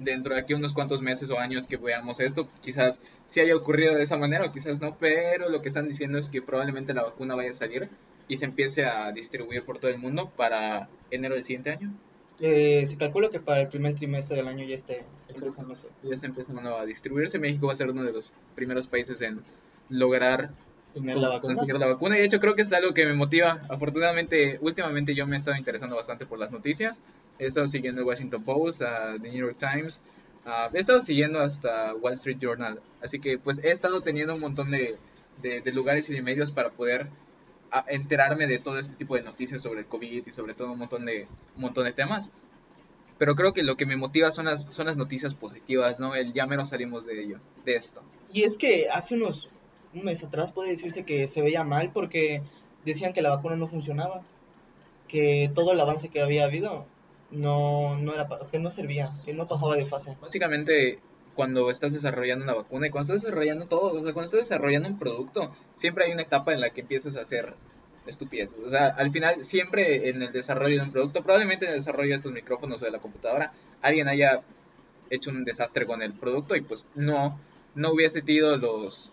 dentro 0.00 0.34
de 0.34 0.40
aquí 0.40 0.54
unos 0.54 0.72
cuantos 0.72 1.02
meses 1.02 1.30
o 1.30 1.38
años 1.38 1.66
que 1.66 1.76
veamos 1.76 2.20
esto, 2.20 2.48
quizás 2.60 3.00
sí 3.26 3.40
haya 3.40 3.56
ocurrido 3.56 3.94
de 3.94 4.02
esa 4.02 4.16
manera 4.16 4.46
o 4.46 4.52
quizás 4.52 4.80
no, 4.80 4.96
pero 4.98 5.48
lo 5.48 5.62
que 5.62 5.68
están 5.68 5.88
diciendo 5.88 6.18
es 6.18 6.28
que 6.28 6.42
probablemente 6.42 6.94
la 6.94 7.02
vacuna 7.02 7.34
vaya 7.34 7.50
a 7.50 7.54
salir 7.54 7.88
y 8.28 8.36
se 8.36 8.44
empiece 8.44 8.84
a 8.84 9.12
distribuir 9.12 9.64
por 9.64 9.78
todo 9.78 9.90
el 9.90 9.98
mundo 9.98 10.30
para 10.36 10.88
enero 11.10 11.34
del 11.34 11.44
siguiente 11.44 11.70
año. 11.70 11.92
Eh, 12.40 12.86
se 12.86 12.96
calcula 12.96 13.28
que 13.28 13.38
para 13.38 13.60
el 13.60 13.68
primer 13.68 13.94
trimestre 13.94 14.38
del 14.38 14.48
año 14.48 14.64
ya 14.64 14.74
esté 14.74 15.04
empezándose. 15.28 15.88
Ya 16.02 16.14
está 16.14 16.26
empezando 16.26 16.76
a 16.76 16.86
distribuirse. 16.86 17.38
México 17.38 17.66
va 17.66 17.74
a 17.74 17.76
ser 17.76 17.90
uno 17.90 18.02
de 18.02 18.12
los 18.12 18.32
primeros 18.54 18.86
países 18.86 19.20
en 19.20 19.42
lograr 19.90 20.50
Tener 20.92 21.16
la 21.18 21.28
vacuna. 21.28 21.54
conseguir 21.54 21.76
la 21.78 21.86
vacuna. 21.86 22.16
Y 22.16 22.20
de 22.20 22.26
hecho 22.26 22.40
creo 22.40 22.54
que 22.54 22.62
es 22.62 22.72
algo 22.72 22.92
que 22.94 23.06
me 23.06 23.14
motiva. 23.14 23.60
Afortunadamente, 23.68 24.58
últimamente 24.60 25.14
yo 25.14 25.26
me 25.26 25.36
he 25.36 25.38
estado 25.38 25.56
interesando 25.56 25.96
bastante 25.96 26.26
por 26.26 26.38
las 26.38 26.50
noticias. 26.52 27.02
He 27.38 27.46
estado 27.46 27.68
siguiendo 27.68 28.00
el 28.00 28.06
Washington 28.06 28.42
Post, 28.44 28.82
a 28.82 29.12
The 29.20 29.28
New 29.30 29.38
York 29.46 29.56
Times. 29.58 30.00
ah, 30.46 30.68
he 30.72 30.78
estado 30.78 31.00
siguiendo 31.00 31.40
hasta 31.40 31.94
Wall 31.94 32.14
Street 32.14 32.38
Journal. 32.40 32.80
Así 33.02 33.18
que 33.20 33.38
pues 33.38 33.58
he 33.62 33.70
estado 33.70 34.00
teniendo 34.02 34.34
un 34.34 34.40
montón 34.40 34.70
de, 34.70 34.96
de- 35.42 35.60
de 35.60 35.72
lugares 35.72 36.08
y 36.10 36.14
de 36.14 36.22
medios 36.22 36.50
para 36.50 36.70
poder 36.70 37.08
ah, 37.70 37.84
enterarme 37.88 38.46
de 38.46 38.58
todo 38.58 38.78
este 38.78 38.94
tipo 38.96 39.14
de 39.14 39.22
noticias 39.22 39.62
sobre 39.62 39.80
el 39.80 39.86
COVID 39.86 40.26
y 40.26 40.30
sobre 40.32 40.54
todo 40.54 40.72
un 40.72 40.78
montón 40.78 41.04
de, 41.06 41.26
un 41.56 41.62
montón 41.62 41.84
de 41.84 41.92
temas. 41.92 42.30
Pero 43.18 43.34
creo 43.34 43.52
que 43.52 43.62
lo 43.62 43.76
que 43.76 43.84
me 43.84 43.96
motiva 43.96 44.32
son 44.32 44.46
las, 44.46 44.66
son 44.70 44.86
las 44.86 44.96
noticias 44.96 45.34
positivas, 45.34 46.00
¿no? 46.00 46.14
El 46.14 46.32
ya 46.32 46.46
menos 46.46 46.70
salimos 46.70 47.04
de 47.04 47.22
ello, 47.22 47.38
de 47.66 47.76
esto. 47.76 48.02
Y 48.32 48.44
es 48.44 48.56
que 48.56 48.88
hace 48.90 49.14
unos 49.14 49.50
un 49.94 50.04
mes 50.04 50.22
atrás 50.24 50.52
puede 50.52 50.70
decirse 50.70 51.04
que 51.04 51.28
se 51.28 51.42
veía 51.42 51.64
mal 51.64 51.90
porque 51.92 52.42
decían 52.84 53.12
que 53.12 53.22
la 53.22 53.30
vacuna 53.30 53.56
no 53.56 53.66
funcionaba, 53.66 54.22
que 55.08 55.50
todo 55.54 55.72
el 55.72 55.80
avance 55.80 56.08
que 56.08 56.22
había 56.22 56.44
habido 56.44 56.86
no, 57.30 57.96
no 57.98 58.14
era 58.14 58.28
que 58.50 58.58
no 58.58 58.70
servía, 58.70 59.10
que 59.24 59.34
no 59.34 59.48
pasaba 59.48 59.76
de 59.76 59.86
fase. 59.86 60.16
Básicamente, 60.20 61.00
cuando 61.34 61.70
estás 61.70 61.92
desarrollando 61.92 62.44
una 62.44 62.54
vacuna 62.54 62.86
y 62.86 62.90
cuando 62.90 63.14
estás 63.14 63.22
desarrollando 63.22 63.66
todo, 63.66 63.98
o 63.98 64.02
sea, 64.02 64.12
cuando 64.12 64.24
estás 64.24 64.48
desarrollando 64.48 64.88
un 64.88 64.98
producto, 64.98 65.54
siempre 65.74 66.04
hay 66.04 66.12
una 66.12 66.22
etapa 66.22 66.52
en 66.52 66.60
la 66.60 66.70
que 66.70 66.82
empiezas 66.82 67.16
a 67.16 67.22
hacer 67.22 67.54
estupideces. 68.06 68.58
O 68.64 68.70
sea, 68.70 68.88
al 68.88 69.10
final, 69.10 69.44
siempre 69.44 70.08
en 70.08 70.22
el 70.22 70.32
desarrollo 70.32 70.76
de 70.76 70.82
un 70.82 70.92
producto, 70.92 71.22
probablemente 71.22 71.66
en 71.66 71.72
el 71.72 71.78
desarrollo 71.78 72.10
de 72.10 72.16
estos 72.16 72.32
micrófonos 72.32 72.82
o 72.82 72.84
de 72.84 72.90
la 72.90 72.98
computadora, 72.98 73.52
alguien 73.82 74.08
haya 74.08 74.42
hecho 75.10 75.30
un 75.30 75.44
desastre 75.44 75.86
con 75.86 76.02
el 76.02 76.12
producto 76.14 76.56
y 76.56 76.60
pues 76.60 76.86
no, 76.94 77.38
no 77.74 77.92
hubiese 77.92 78.22
tenido 78.22 78.56
los, 78.56 79.12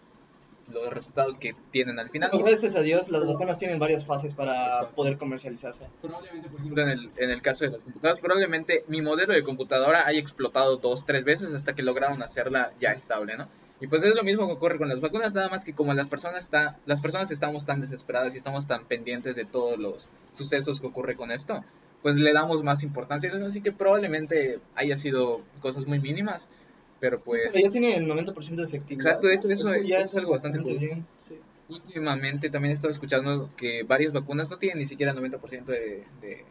los 0.74 0.93
resultados 0.93 1.38
que 1.38 1.55
tienen 1.71 2.00
al 2.00 2.09
final. 2.09 2.29
Y 2.33 2.41
gracias 2.41 2.75
a 2.75 2.81
Dios 2.81 3.09
las 3.09 3.25
vacunas 3.25 3.57
tienen 3.57 3.79
varias 3.79 4.05
fases 4.05 4.33
para 4.33 4.65
Exacto. 4.65 4.95
poder 4.95 5.17
comercializarse. 5.17 5.88
Probablemente, 6.01 6.50
por 6.50 6.59
ejemplo, 6.59 6.83
en 6.83 6.89
el, 6.89 7.12
en 7.17 7.31
el 7.31 7.41
caso 7.41 7.65
de 7.65 7.71
las 7.71 7.83
computadoras, 7.83 8.19
probablemente 8.19 8.83
mi 8.88 9.01
modelo 9.01 9.33
de 9.33 9.43
computadora 9.43 10.05
haya 10.05 10.19
explotado 10.19 10.77
dos, 10.77 11.05
tres 11.05 11.24
veces 11.24 11.53
hasta 11.53 11.74
que 11.74 11.83
lograron 11.83 12.21
hacerla 12.21 12.71
ya 12.77 12.91
estable, 12.91 13.38
¿no? 13.38 13.47
Y 13.79 13.88
pues 13.88 14.03
es 14.03 14.15
lo 14.15 14.24
mismo 14.24 14.47
que 14.47 14.53
ocurre 14.53 14.79
con 14.79 14.89
las 14.89 15.01
vacunas, 15.01 15.36
nada 15.36 15.50
más 15.50 15.63
que 15.63 15.74
como 15.74 15.93
las 15.93 16.07
personas, 16.07 16.39
está, 16.39 16.79
las 16.88 17.00
personas 17.00 17.29
estamos 17.29 17.65
tan 17.65 17.79
desesperadas 17.79 18.33
y 18.33 18.39
estamos 18.39 18.65
tan 18.65 18.86
pendientes 18.86 19.36
de 19.36 19.45
todos 19.45 19.77
los 19.77 20.09
sucesos 20.33 20.79
que 20.79 20.88
ocurre 20.88 21.15
con 21.15 21.31
esto, 21.31 21.63
pues 22.01 22.15
le 22.15 22.33
damos 22.33 22.63
más 22.63 22.81
importancia. 22.81 23.31
Así 23.45 23.62
que 23.62 23.71
probablemente 23.71 24.59
haya 24.75 24.97
sido 24.97 25.41
cosas 25.62 25.86
muy 25.86 26.00
mínimas, 26.00 26.50
pero 26.99 27.19
pues... 27.23 27.41
Pero 27.51 27.65
ya 27.65 27.69
tiene 27.71 27.95
el 27.95 28.07
90% 28.07 28.55
de 28.55 28.63
efectividad. 28.63 29.05
Exacto, 29.07 29.27
de 29.27 29.35
hecho, 29.35 29.49
eso- 29.49 29.75
ya 29.83 29.97
eso 29.97 30.05
es 30.05 30.17
algo 30.17 30.31
bastante 30.31 30.59
bien. 30.59 31.05
sí. 31.19 31.39
Últimamente 31.69 32.49
también 32.49 32.71
he 32.71 32.75
estado 32.75 32.91
escuchando 32.91 33.51
que 33.57 33.83
varias 33.83 34.13
vacunas 34.13 34.49
no 34.49 34.57
tienen 34.57 34.77
ni 34.79 34.85
siquiera 34.85 35.13
90% 35.13 35.65
de, 35.65 36.05
de, 36.21 36.45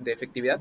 de 0.00 0.12
efectividad. 0.12 0.60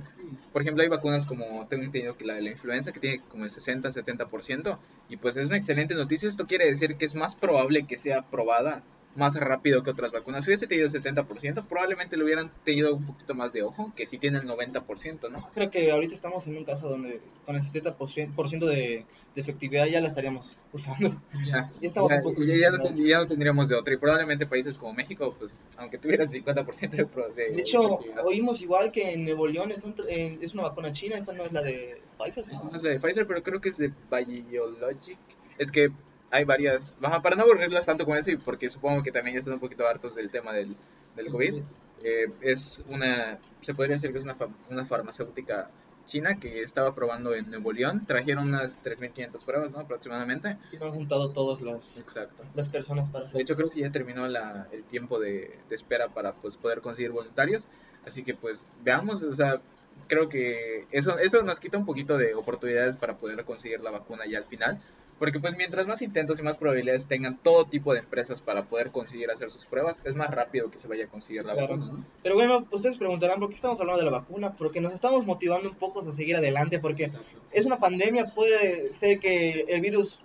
Por 0.53 0.61
ejemplo, 0.61 0.83
hay 0.83 0.89
vacunas 0.89 1.25
como 1.25 1.67
tengo 1.67 1.83
entendido 1.83 2.15
que 2.15 2.23
la 2.23 2.35
de 2.35 2.43
la 2.43 2.51
influenza 2.51 2.93
que 2.93 3.01
tiene 3.01 3.19
como 3.27 3.43
el 3.43 3.49
60-70% 3.51 4.77
y 5.09 5.17
pues 5.17 5.35
es 5.35 5.47
una 5.47 5.57
excelente 5.57 5.95
noticia. 5.95 6.29
Esto 6.29 6.45
quiere 6.47 6.65
decir 6.65 6.95
que 6.95 7.03
es 7.03 7.13
más 7.13 7.35
probable 7.35 7.85
que 7.85 7.97
sea 7.97 8.19
aprobada 8.19 8.83
más 9.15 9.35
rápido 9.35 9.83
que 9.83 9.91
otras 9.91 10.11
vacunas. 10.11 10.43
Si 10.43 10.49
hubiese 10.49 10.65
tenido 10.67 10.87
70%, 10.89 11.65
probablemente 11.67 12.17
le 12.17 12.23
hubieran 12.23 12.51
tenido 12.63 12.95
un 12.95 13.05
poquito 13.05 13.35
más 13.35 13.53
de 13.53 13.61
ojo 13.61 13.93
que 13.95 14.05
si 14.07 14.17
tiene 14.17 14.39
el 14.39 14.47
90%, 14.47 15.29
¿no? 15.29 15.49
Creo 15.53 15.69
que 15.69 15.91
ahorita 15.91 16.15
estamos 16.15 16.47
en 16.47 16.57
un 16.57 16.63
caso 16.65 16.89
donde 16.89 17.21
con 17.45 17.55
el 17.55 17.61
70% 17.61 18.65
de, 18.65 19.05
de 19.35 19.41
efectividad 19.41 19.85
ya 19.85 20.01
la 20.01 20.07
estaríamos 20.07 20.57
usando. 20.71 21.09
Ya, 21.45 21.71
Ya 21.79 21.87
estamos 21.87 22.09
ya, 22.11 22.17
un 22.17 22.23
poco 22.23 22.43
ya- 22.43 22.55
ya 22.55 22.71
no, 22.71 22.79
ten- 22.81 22.95
ya 22.95 23.17
no 23.19 23.27
tendríamos 23.27 23.67
de 23.69 23.75
otra. 23.75 23.93
Y 23.93 23.97
probablemente 23.97 24.47
países 24.47 24.77
como 24.77 24.93
México, 24.93 25.35
pues 25.37 25.59
aunque 25.77 25.97
tuvieran 25.99 26.27
50% 26.27 26.89
de, 26.89 27.05
de 27.35 27.51
De 27.51 27.61
hecho, 27.61 27.99
oímos 28.23 28.61
igual 28.61 28.91
que 28.91 29.13
en 29.13 29.25
Nuevo 29.25 29.45
León 29.47 29.71
es, 29.71 29.83
un 29.83 29.93
eh, 30.09 30.37
es 30.41 30.53
una 30.55 30.63
vacuna 30.63 30.91
china, 30.91 31.17
esa 31.17 31.33
no 31.33 31.43
es 31.43 31.51
la 31.51 31.61
de 31.61 32.01
Pfizer. 32.17 32.45
¿sí? 32.45 32.53
Esa 32.53 32.63
no 32.63 32.75
es 32.77 32.83
la 32.83 32.89
de 32.91 32.99
Pfizer, 32.99 33.27
pero 33.27 33.43
creo 33.43 33.61
que 33.61 33.69
es 33.69 33.77
de 33.77 33.91
Biologic. 34.09 35.17
Es 35.57 35.71
que 35.71 35.89
hay 36.33 36.45
varias. 36.45 36.97
Ajá, 37.01 37.21
para 37.21 37.35
no 37.35 37.43
aburrirlas 37.43 37.85
tanto 37.85 38.05
con 38.05 38.17
eso, 38.17 38.31
y 38.31 38.37
porque 38.37 38.67
supongo 38.67 39.03
que 39.03 39.11
también 39.11 39.35
ya 39.35 39.39
están 39.39 39.53
un 39.53 39.59
poquito 39.59 39.87
hartos 39.87 40.15
del 40.15 40.31
tema 40.31 40.51
del, 40.51 40.75
del 41.15 41.29
COVID, 41.29 41.61
eh, 42.03 42.25
es 42.41 42.83
una. 42.89 43.37
Se 43.61 43.73
podría 43.75 43.95
decir 43.95 44.11
que 44.11 44.17
es 44.17 44.23
una, 44.23 44.35
una 44.69 44.83
farmacéutica 44.83 45.69
china 46.05 46.37
que 46.39 46.61
estaba 46.61 46.93
probando 46.95 47.35
en 47.35 47.49
Nuevo 47.51 47.71
León. 47.71 48.05
Trajeron 48.05 48.47
unas 48.49 48.81
3.500 48.83 49.45
pruebas, 49.45 49.71
¿no? 49.71 49.79
Aproximadamente. 49.79 50.57
No 50.79 50.87
han 50.87 50.91
juntado 50.91 51.31
todas 51.31 51.61
las, 51.61 51.99
Exacto. 51.99 52.43
las 52.55 52.67
personas 52.67 53.09
para 53.11 53.21
De 53.21 53.27
hacer. 53.27 53.41
hecho, 53.41 53.55
creo 53.55 53.69
que 53.69 53.81
ya 53.81 53.91
terminó 53.91 54.27
la, 54.27 54.67
el 54.71 54.83
tiempo 54.83 55.19
de, 55.19 55.59
de 55.69 55.75
espera 55.75 56.09
para 56.09 56.33
pues, 56.33 56.57
poder 56.57 56.81
conseguir 56.81 57.11
voluntarios. 57.11 57.67
Así 58.05 58.23
que, 58.23 58.33
pues, 58.33 58.65
veamos, 58.83 59.21
o 59.23 59.33
sea, 59.33 59.61
creo 60.07 60.27
que 60.27 60.87
eso, 60.91 61.17
eso 61.19 61.41
nos 61.43 61.59
quita 61.59 61.77
un 61.77 61.85
poquito 61.85 62.17
de 62.17 62.33
oportunidades 62.33 62.97
para 62.97 63.17
poder 63.17 63.45
conseguir 63.45 63.81
la 63.81 63.91
vacuna 63.91 64.25
ya 64.25 64.39
al 64.39 64.45
final. 64.45 64.81
Porque 65.19 65.39
pues 65.39 65.55
mientras 65.55 65.87
más 65.87 66.01
intentos 66.01 66.39
y 66.39 66.43
más 66.43 66.57
probabilidades 66.57 67.07
tengan 67.07 67.37
todo 67.37 67.65
tipo 67.65 67.93
de 67.93 67.99
empresas 67.99 68.41
para 68.41 68.65
poder 68.65 68.91
conseguir 68.91 69.29
hacer 69.31 69.49
sus 69.51 69.65
pruebas, 69.65 70.01
es 70.03 70.15
más 70.15 70.29
rápido 70.31 70.69
que 70.69 70.77
se 70.77 70.87
vaya 70.87 71.05
a 71.05 71.07
conseguir 71.07 71.45
la 71.45 71.53
Claro. 71.53 71.77
vacuna. 71.77 71.91
¿no? 71.99 72.05
Pero 72.23 72.35
bueno, 72.35 72.67
ustedes 72.71 72.97
preguntarán 72.97 73.39
por 73.39 73.49
qué 73.49 73.55
estamos 73.55 73.79
hablando 73.79 73.99
de 74.03 74.05
la 74.11 74.17
vacuna, 74.17 74.53
porque 74.53 74.81
nos 74.81 74.91
estamos 74.91 75.25
motivando 75.25 75.69
un 75.69 75.75
poco 75.75 75.99
a 76.01 76.11
seguir 76.11 76.35
adelante, 76.35 76.79
porque 76.79 77.11
es 77.51 77.65
una 77.65 77.77
pandemia, 77.77 78.33
puede 78.33 78.93
ser 78.93 79.19
que 79.19 79.65
el 79.69 79.81
virus 79.81 80.23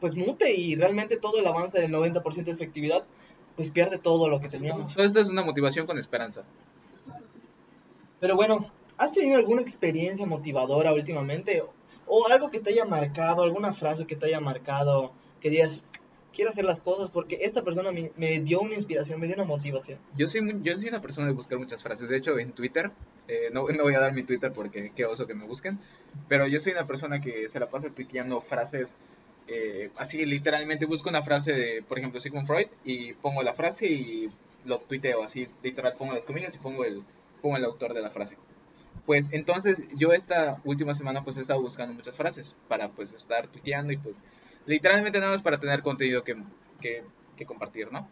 pues 0.00 0.16
mute 0.16 0.52
y 0.54 0.74
realmente 0.76 1.18
todo 1.18 1.38
el 1.38 1.46
avance 1.46 1.78
del 1.80 1.92
90% 1.92 2.44
de 2.44 2.50
efectividad 2.52 3.04
pues 3.54 3.70
pierde 3.70 3.98
todo 3.98 4.28
lo 4.28 4.40
que 4.40 4.48
teníamos. 4.48 4.96
Esta 4.96 5.20
es 5.20 5.28
una 5.28 5.44
motivación 5.44 5.86
con 5.86 5.98
esperanza. 5.98 6.42
Pero 8.18 8.36
bueno, 8.36 8.70
¿has 9.00 9.12
tenido 9.12 9.36
alguna 9.38 9.62
experiencia 9.62 10.26
motivadora 10.26 10.92
últimamente? 10.92 11.62
O 12.06 12.26
algo 12.28 12.50
que 12.50 12.60
te 12.60 12.70
haya 12.70 12.84
marcado, 12.84 13.42
alguna 13.42 13.72
frase 13.72 14.06
que 14.06 14.16
te 14.16 14.26
haya 14.26 14.40
marcado, 14.40 15.12
que 15.40 15.48
digas, 15.50 15.82
quiero 16.34 16.50
hacer 16.50 16.64
las 16.64 16.80
cosas 16.80 17.10
porque 17.10 17.38
esta 17.42 17.62
persona 17.62 17.90
me, 17.92 18.12
me 18.16 18.40
dio 18.40 18.60
una 18.60 18.74
inspiración, 18.74 19.18
me 19.20 19.26
dio 19.26 19.36
una 19.36 19.44
motivación. 19.44 19.98
Yo 20.16 20.26
soy, 20.28 20.42
muy- 20.42 20.60
yo 20.62 20.76
soy 20.76 20.88
una 20.88 21.00
persona 21.00 21.26
de 21.28 21.32
buscar 21.34 21.58
muchas 21.58 21.82
frases. 21.82 22.08
De 22.08 22.16
hecho, 22.16 22.38
en 22.38 22.52
Twitter, 22.52 22.90
eh, 23.28 23.48
no, 23.52 23.66
no 23.68 23.82
voy 23.84 23.94
a 23.94 24.00
dar 24.00 24.12
mi 24.12 24.22
Twitter 24.24 24.52
porque 24.52 24.92
qué 24.94 25.04
oso 25.06 25.26
que 25.26 25.34
me 25.34 25.44
busquen, 25.46 25.78
pero 26.28 26.46
yo 26.48 26.58
soy 26.60 26.72
una 26.72 26.86
persona 26.86 27.20
que 27.20 27.48
se 27.48 27.58
la 27.60 27.68
pasa 27.70 27.88
tuiteando 27.90 28.40
frases. 28.40 28.96
eh, 29.48 29.90
así 29.96 30.24
literalmente 30.24 30.86
busco 30.86 31.08
una 31.08 31.22
frase 31.22 31.52
de, 31.52 31.82
por 31.82 31.98
ejemplo, 31.98 32.20
Sigmund 32.20 32.46
Freud 32.46 32.68
y 32.84 33.12
pongo 33.14 33.42
la 33.42 33.52
frase 33.54 33.86
y 33.86 34.28
lo 34.64 34.78
tuiteo 34.80 35.22
así, 35.24 35.48
literal 35.62 35.94
pongo 35.96 36.12
las 36.12 36.24
comillas 36.24 36.54
y 36.54 36.58
pongo 36.58 36.84
el, 36.84 37.02
pongo 37.42 37.56
el 37.56 37.64
autor 37.64 37.92
de 37.94 38.00
la 38.02 38.10
frase. 38.10 38.36
Pues 39.06 39.28
entonces 39.32 39.84
yo 39.96 40.12
esta 40.12 40.60
última 40.64 40.94
semana 40.94 41.24
pues 41.24 41.36
he 41.36 41.40
estado 41.40 41.60
buscando 41.60 41.94
muchas 41.94 42.16
frases 42.16 42.56
para 42.68 42.90
pues 42.90 43.12
estar 43.12 43.48
tuiteando 43.48 43.92
y 43.92 43.96
pues 43.96 44.22
literalmente 44.66 45.18
nada 45.18 45.32
más 45.32 45.42
para 45.42 45.58
tener 45.58 45.82
contenido 45.82 46.22
que, 46.22 46.36
que, 46.80 47.02
que 47.36 47.46
compartir, 47.46 47.90
¿no? 47.92 48.08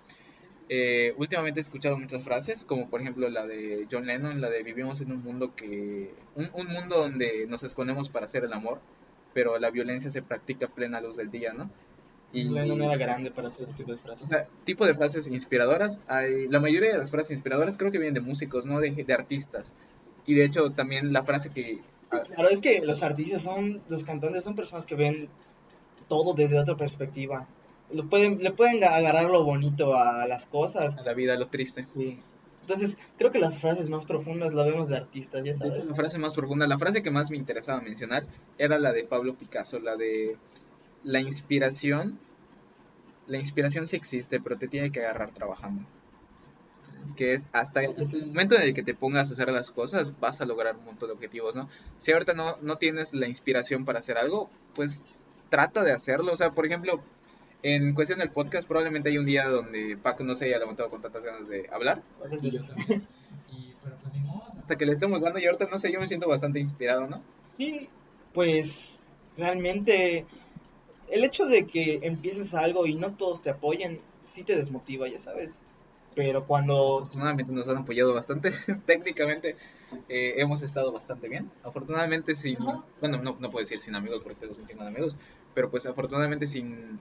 Eh, 0.69 1.15
últimamente 1.19 1.61
he 1.61 1.63
escuchado 1.63 1.99
muchas 1.99 2.25
frases, 2.25 2.65
como 2.65 2.89
por 2.89 3.01
ejemplo 3.01 3.29
la 3.29 3.47
de 3.47 3.87
John 3.91 4.07
Lennon, 4.07 4.41
la 4.41 4.49
de 4.49 4.63
vivimos 4.63 5.01
en 5.01 5.13
un 5.13 5.23
mundo 5.23 5.55
que 5.55 6.15
un, 6.35 6.49
un 6.55 6.67
mundo 6.69 6.99
donde 6.99 7.47
nos 7.47 7.63
escondemos 7.65 8.09
para 8.09 8.25
hacer 8.25 8.45
el 8.45 8.53
amor, 8.53 8.81
pero 9.35 9.59
la 9.59 9.71
violencia 9.71 10.11
se 10.11 10.23
practica 10.23 10.67
a 10.67 10.71
plena 10.71 11.01
luz 11.01 11.17
del 11.17 11.31
día, 11.31 11.53
¿no? 11.53 11.71
Y 12.33 12.45
Lennon 12.45 12.83
era 12.83 12.97
grande 12.97 13.31
para 13.31 13.49
hacer 13.49 13.69
este 13.69 13.79
tipo 13.79 13.93
de 13.93 13.99
frases. 13.99 14.25
o 14.25 14.27
sea, 14.27 14.41
tipo 14.65 14.85
de 14.85 14.93
frases 14.93 15.29
inspiradoras, 15.29 16.01
hay, 16.09 16.47
la 16.49 16.61
mayoría 16.61 16.93
de 16.93 16.99
las 16.99 17.11
frases 17.11 17.33
inspiradoras 17.33 17.79
creo 17.79 17.91
que 17.91 17.99
vienen 17.99 18.15
de 18.15 18.21
músicos, 18.21 18.67
no 18.67 18.81
de, 18.81 18.91
de 18.91 19.15
artistas. 19.15 19.73
Y 20.29 20.35
de 20.35 20.45
hecho 20.45 20.71
también 20.71 21.13
la 21.13 21.23
frase 21.23 21.51
que 21.51 21.81
Claro, 22.11 22.49
es 22.49 22.61
que 22.61 22.81
los 22.87 23.03
artistas 23.03 23.43
son, 23.43 23.83
los 23.89 24.05
cantantes 24.05 24.45
son 24.45 24.55
personas 24.55 24.87
que 24.87 24.95
ven 24.95 25.29
todo 26.09 26.35
desde 26.35 26.59
otra 26.59 26.77
perspectiva. 26.77 27.47
Lo 27.91 28.09
pueden, 28.09 28.43
le 28.43 28.51
pueden 28.51 28.83
agarrar 28.85 29.25
lo 29.31 29.43
bonito 29.45 29.99
a 29.99 30.27
las 30.27 30.47
cosas. 30.47 30.97
a 30.97 31.03
la 31.03 31.15
vida, 31.15 31.37
lo 31.37 31.49
triste. 31.49 31.83
Sí. 31.83 32.21
Entonces, 32.61 32.99
creo 33.17 33.31
que 33.31 33.39
las 33.39 33.59
frases 33.59 33.89
más 33.89 34.05
profundas 34.05 34.53
las 34.53 34.67
vemos 34.67 34.89
de 34.89 34.97
artistas, 34.99 35.43
ya 35.45 35.53
De 35.53 35.59
sabes. 35.59 35.79
hecho, 35.79 35.89
la 35.89 35.95
frase 35.95 36.19
más 36.19 36.35
profunda, 36.35 36.67
la 36.67 36.77
frase 36.77 37.03
que 37.03 37.11
más 37.11 37.31
me 37.31 37.39
interesaba 37.39 37.81
mencionar 37.81 38.27
era 38.59 38.79
la 38.79 38.93
de 38.93 39.05
Pablo 39.05 39.35
Picasso, 39.37 39.79
la 39.79 39.97
de 39.97 40.37
la 41.05 41.21
inspiración. 41.21 42.19
La 43.27 43.39
inspiración 43.39 43.87
sí 43.87 43.97
existe, 43.97 44.41
pero 44.41 44.59
te 44.59 44.69
tiene 44.69 44.91
que 44.93 45.01
agarrar 45.01 45.31
trabajando. 45.31 45.83
Que 47.17 47.35
es 47.35 47.47
hasta 47.53 47.83
el, 47.83 48.01
hasta 48.01 48.17
el 48.17 48.27
momento 48.27 48.55
en 48.55 48.63
el 48.63 48.75
que 48.75 48.83
te 48.83 48.95
pongas 48.95 49.31
a 49.31 49.33
hacer 49.33 49.51
las 49.51 49.71
cosas, 49.71 50.19
vas 50.21 50.41
a 50.41 50.45
lograr 50.45 50.77
un 50.77 50.85
montón 50.85 51.09
de 51.09 51.15
objetivos, 51.15 51.57
¿no? 51.57 51.69
Si 51.99 52.13
ahorita 52.13 52.35
no, 52.35 52.57
no 52.63 52.77
tienes 52.77 53.15
la 53.15 53.27
inspiración 53.27 53.85
para 53.85 53.99
hacer 53.99 54.19
algo, 54.19 54.51
pues 54.75 55.03
trata 55.49 55.83
de 55.85 55.93
hacerlo. 55.93 56.33
O 56.33 56.37
sea, 56.37 56.51
por 56.51 56.67
ejemplo, 56.67 57.01
en 57.63 57.95
cuestión 57.95 58.21
del 58.21 58.31
podcast, 58.31 58.69
probablemente 58.69 59.09
hay 59.09 59.19
un 59.19 59.27
día 59.27 59.49
donde 59.49 59.99
Paco 60.01 60.25
no 60.25 60.37
se 60.37 60.47
haya 60.47 60.59
levantado 60.59 60.91
con 60.91 61.03
tantas 61.03 61.25
ganas 61.25 61.49
de 61.49 61.69
hablar. 61.73 62.03
Y 63.51 63.73
pero 63.83 63.97
pues 64.03 64.15
hasta 64.59 64.77
que 64.77 64.85
le 64.85 64.93
estemos 64.93 65.23
dando 65.23 65.39
y 65.39 65.47
ahorita 65.47 65.67
no 65.71 65.79
sé, 65.79 65.91
yo 65.91 65.99
me 65.99 66.09
siento 66.09 66.29
bastante 66.29 66.61
inspirado, 66.61 67.07
¿no? 67.07 67.23
Sí, 67.57 67.89
pues 68.35 69.01
realmente 69.39 70.27
el 71.11 71.25
hecho 71.25 71.47
de 71.47 71.67
que 71.67 72.01
empieces 72.03 72.55
algo 72.55 72.87
y 72.87 72.95
no 72.95 73.15
todos 73.15 73.41
te 73.41 73.49
apoyen, 73.49 74.01
sí 74.21 74.45
te 74.45 74.57
desmotiva, 74.57 75.09
ya 75.09 75.19
sabes. 75.19 75.61
Pero 76.19 76.45
cuando... 76.45 76.97
Afortunadamente 76.97 77.53
nos 77.53 77.69
han 77.69 77.77
apoyado 77.77 78.13
bastante. 78.13 78.51
Técnicamente 78.87 79.55
eh, 80.09 80.35
hemos 80.39 80.63
estado 80.63 80.91
bastante 80.91 81.29
bien. 81.29 81.49
Afortunadamente 81.63 82.35
sin... 82.35 82.61
Ajá. 82.61 82.83
Bueno, 83.01 83.19
no, 83.19 83.37
no 83.39 83.51
puedo 83.51 83.61
decir 83.61 83.79
sin 83.79 83.95
amigos 83.95 84.21
porque 84.25 84.41
tengo 84.41 84.57
un 84.59 84.67
chingo 84.67 84.83
de 84.83 84.89
amigos. 84.89 85.17
Pero 85.55 85.71
pues 85.71 85.87
afortunadamente 85.87 86.49
sin... 86.49 86.99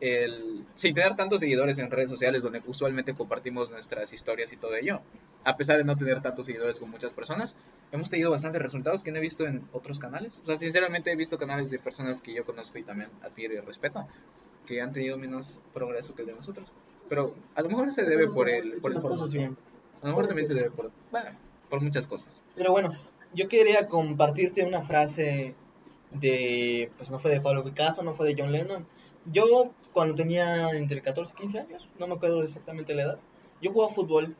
El, 0.00 0.64
sin 0.74 0.94
tener 0.94 1.16
tantos 1.16 1.40
seguidores 1.40 1.76
en 1.76 1.90
redes 1.90 2.08
sociales 2.08 2.42
donde 2.42 2.62
usualmente 2.66 3.12
compartimos 3.12 3.70
nuestras 3.70 4.10
historias 4.14 4.50
y 4.54 4.56
todo 4.56 4.74
ello, 4.74 5.02
a 5.44 5.58
pesar 5.58 5.76
de 5.76 5.84
no 5.84 5.96
tener 5.96 6.22
tantos 6.22 6.46
seguidores 6.46 6.78
con 6.78 6.90
muchas 6.90 7.12
personas, 7.12 7.56
hemos 7.92 8.08
tenido 8.08 8.30
bastantes 8.30 8.62
resultados 8.62 9.02
que 9.02 9.10
no 9.10 9.18
he 9.18 9.22
visto 9.22 9.46
en 9.46 9.68
otros 9.72 9.98
canales. 9.98 10.40
O 10.44 10.46
sea, 10.46 10.56
sinceramente 10.56 11.12
he 11.12 11.16
visto 11.16 11.36
canales 11.36 11.70
de 11.70 11.78
personas 11.78 12.22
que 12.22 12.32
yo 12.32 12.46
conozco 12.46 12.78
y 12.78 12.84
también 12.84 13.10
admiro 13.22 13.52
y 13.54 13.60
respeto, 13.60 14.06
que 14.66 14.80
han 14.80 14.92
tenido 14.94 15.18
menos 15.18 15.60
progreso 15.74 16.14
que 16.14 16.22
el 16.22 16.28
de 16.28 16.34
nosotros. 16.34 16.72
Pero 17.08 17.34
a 17.54 17.62
lo 17.62 17.68
mejor 17.68 17.92
se 17.92 18.04
debe 18.04 18.28
por 18.28 18.48
el... 18.48 18.80
Por 18.80 18.90
el 18.90 18.94
las 18.94 19.04
cosas 19.04 19.32
bien. 19.32 19.56
a 20.02 20.06
lo 20.06 20.08
mejor 20.08 20.26
también 20.26 20.46
se 20.46 20.54
debe 20.54 20.70
por, 20.70 20.90
bueno, 21.10 21.30
por 21.68 21.80
muchas 21.80 22.06
cosas. 22.06 22.42
Pero 22.54 22.72
bueno, 22.72 22.90
yo 23.34 23.48
quería 23.48 23.88
compartirte 23.88 24.64
una 24.64 24.80
frase 24.80 25.54
de, 26.10 26.90
pues 26.96 27.10
no 27.10 27.18
fue 27.18 27.30
de 27.30 27.40
Pablo 27.40 27.64
Picasso, 27.64 28.02
no 28.02 28.12
fue 28.12 28.26
de 28.26 28.40
John 28.40 28.52
Lennon. 28.52 28.86
Yo 29.26 29.72
cuando 29.92 30.14
tenía 30.14 30.70
entre 30.70 31.02
14 31.02 31.34
y 31.36 31.40
15 31.40 31.58
años, 31.60 31.88
no 31.98 32.06
me 32.06 32.14
acuerdo 32.14 32.42
exactamente 32.42 32.94
la 32.94 33.02
edad, 33.02 33.18
yo 33.60 33.72
jugaba 33.72 33.92
fútbol. 33.92 34.36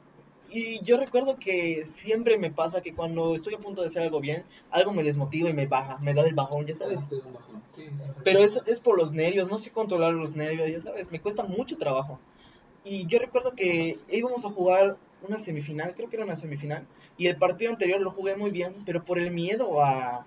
Y 0.49 0.81
yo 0.85 0.97
recuerdo 0.97 1.39
que 1.39 1.87
siempre 1.87 2.39
me 2.39 2.53
pasa 2.53 2.81
que 2.81 2.95
cuando 2.95 3.35
estoy 3.35 3.55
a 3.55 3.59
punto 3.59 3.81
de 3.81 3.89
hacer 3.89 4.03
algo 4.03 4.21
bien, 4.21 4.45
algo 4.71 4.93
me 4.93 5.03
desmotiva 5.03 5.51
y 5.51 5.55
me 5.55 5.67
baja, 5.67 5.99
me 5.99 6.15
da 6.15 6.23
el 6.23 6.35
bajón, 6.35 6.67
ya 6.67 6.77
sabes. 6.77 7.07
Pero 8.23 8.39
es, 8.39 8.63
es 8.67 8.81
por 8.81 8.97
los 8.97 9.13
nervios, 9.13 9.51
no 9.51 9.59
sé 9.59 9.73
controlar 9.73 10.13
los 10.13 10.37
nervios, 10.37 10.71
ya 10.71 10.79
sabes, 10.79 11.11
me 11.11 11.21
cuesta 11.21 11.43
mucho 11.43 11.77
trabajo. 11.77 12.21
Y 12.89 13.05
yo 13.07 13.19
recuerdo 13.19 13.53
que 13.57 13.99
íbamos 14.09 14.45
a 14.45 14.51
jugar 14.51 14.97
una 15.27 15.39
semifinal, 15.39 15.95
creo 15.95 16.09
que 16.09 16.17
era 16.17 16.25
una 16.25 16.37
semifinal, 16.37 16.87
y 17.19 17.27
el 17.27 17.37
partido 17.37 17.73
anterior 17.73 18.01
lo 18.01 18.13
jugué 18.13 18.37
muy 18.37 18.51
bien, 18.51 18.75
pero 18.87 19.05
por 19.05 19.19
el 19.19 19.33
miedo 19.33 19.83
a, 19.83 20.25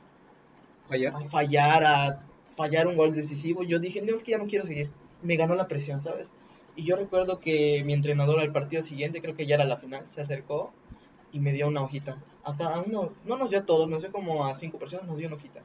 Fallar. 0.90 1.16
a 1.16 1.22
fallar, 1.22 1.84
a 1.86 2.26
fallar 2.58 2.88
un 2.88 2.98
gol 2.98 3.14
decisivo, 3.14 3.64
yo 3.64 3.80
dije, 3.80 4.02
no, 4.02 4.14
es 4.14 4.24
que 4.24 4.32
ya 4.32 4.38
no 4.38 4.48
quiero 4.48 4.66
seguir. 4.66 4.90
Me 5.24 5.38
ganó 5.38 5.56
la 5.56 5.70
presión, 5.70 6.02
¿sabes? 6.02 6.34
Y 6.76 6.84
yo 6.84 6.98
recuerdo 6.98 7.40
que 7.40 7.82
mi 7.86 7.94
entrenador 7.94 8.42
al 8.42 8.52
partido 8.52 8.82
siguiente, 8.82 9.22
creo 9.22 9.36
que 9.36 9.46
ya 9.46 9.56
era 9.56 9.64
la 9.64 9.78
final, 9.78 10.06
se 10.08 10.20
acercó 10.20 10.74
y 11.32 11.40
me 11.40 11.54
dio 11.54 11.68
una 11.68 11.82
hojita. 11.82 12.22
A 12.44 12.58
cada 12.58 12.82
uno, 12.82 13.14
no 13.24 13.38
nos 13.38 13.52
dio 13.52 13.60
a 13.60 13.66
todos, 13.66 13.90
no 13.90 14.00
sé 14.02 14.10
como 14.10 14.46
a 14.46 14.54
cinco 14.54 14.78
personas, 14.78 15.06
nos 15.06 15.18
dio 15.18 15.28
una 15.28 15.38
hojita. 15.38 15.62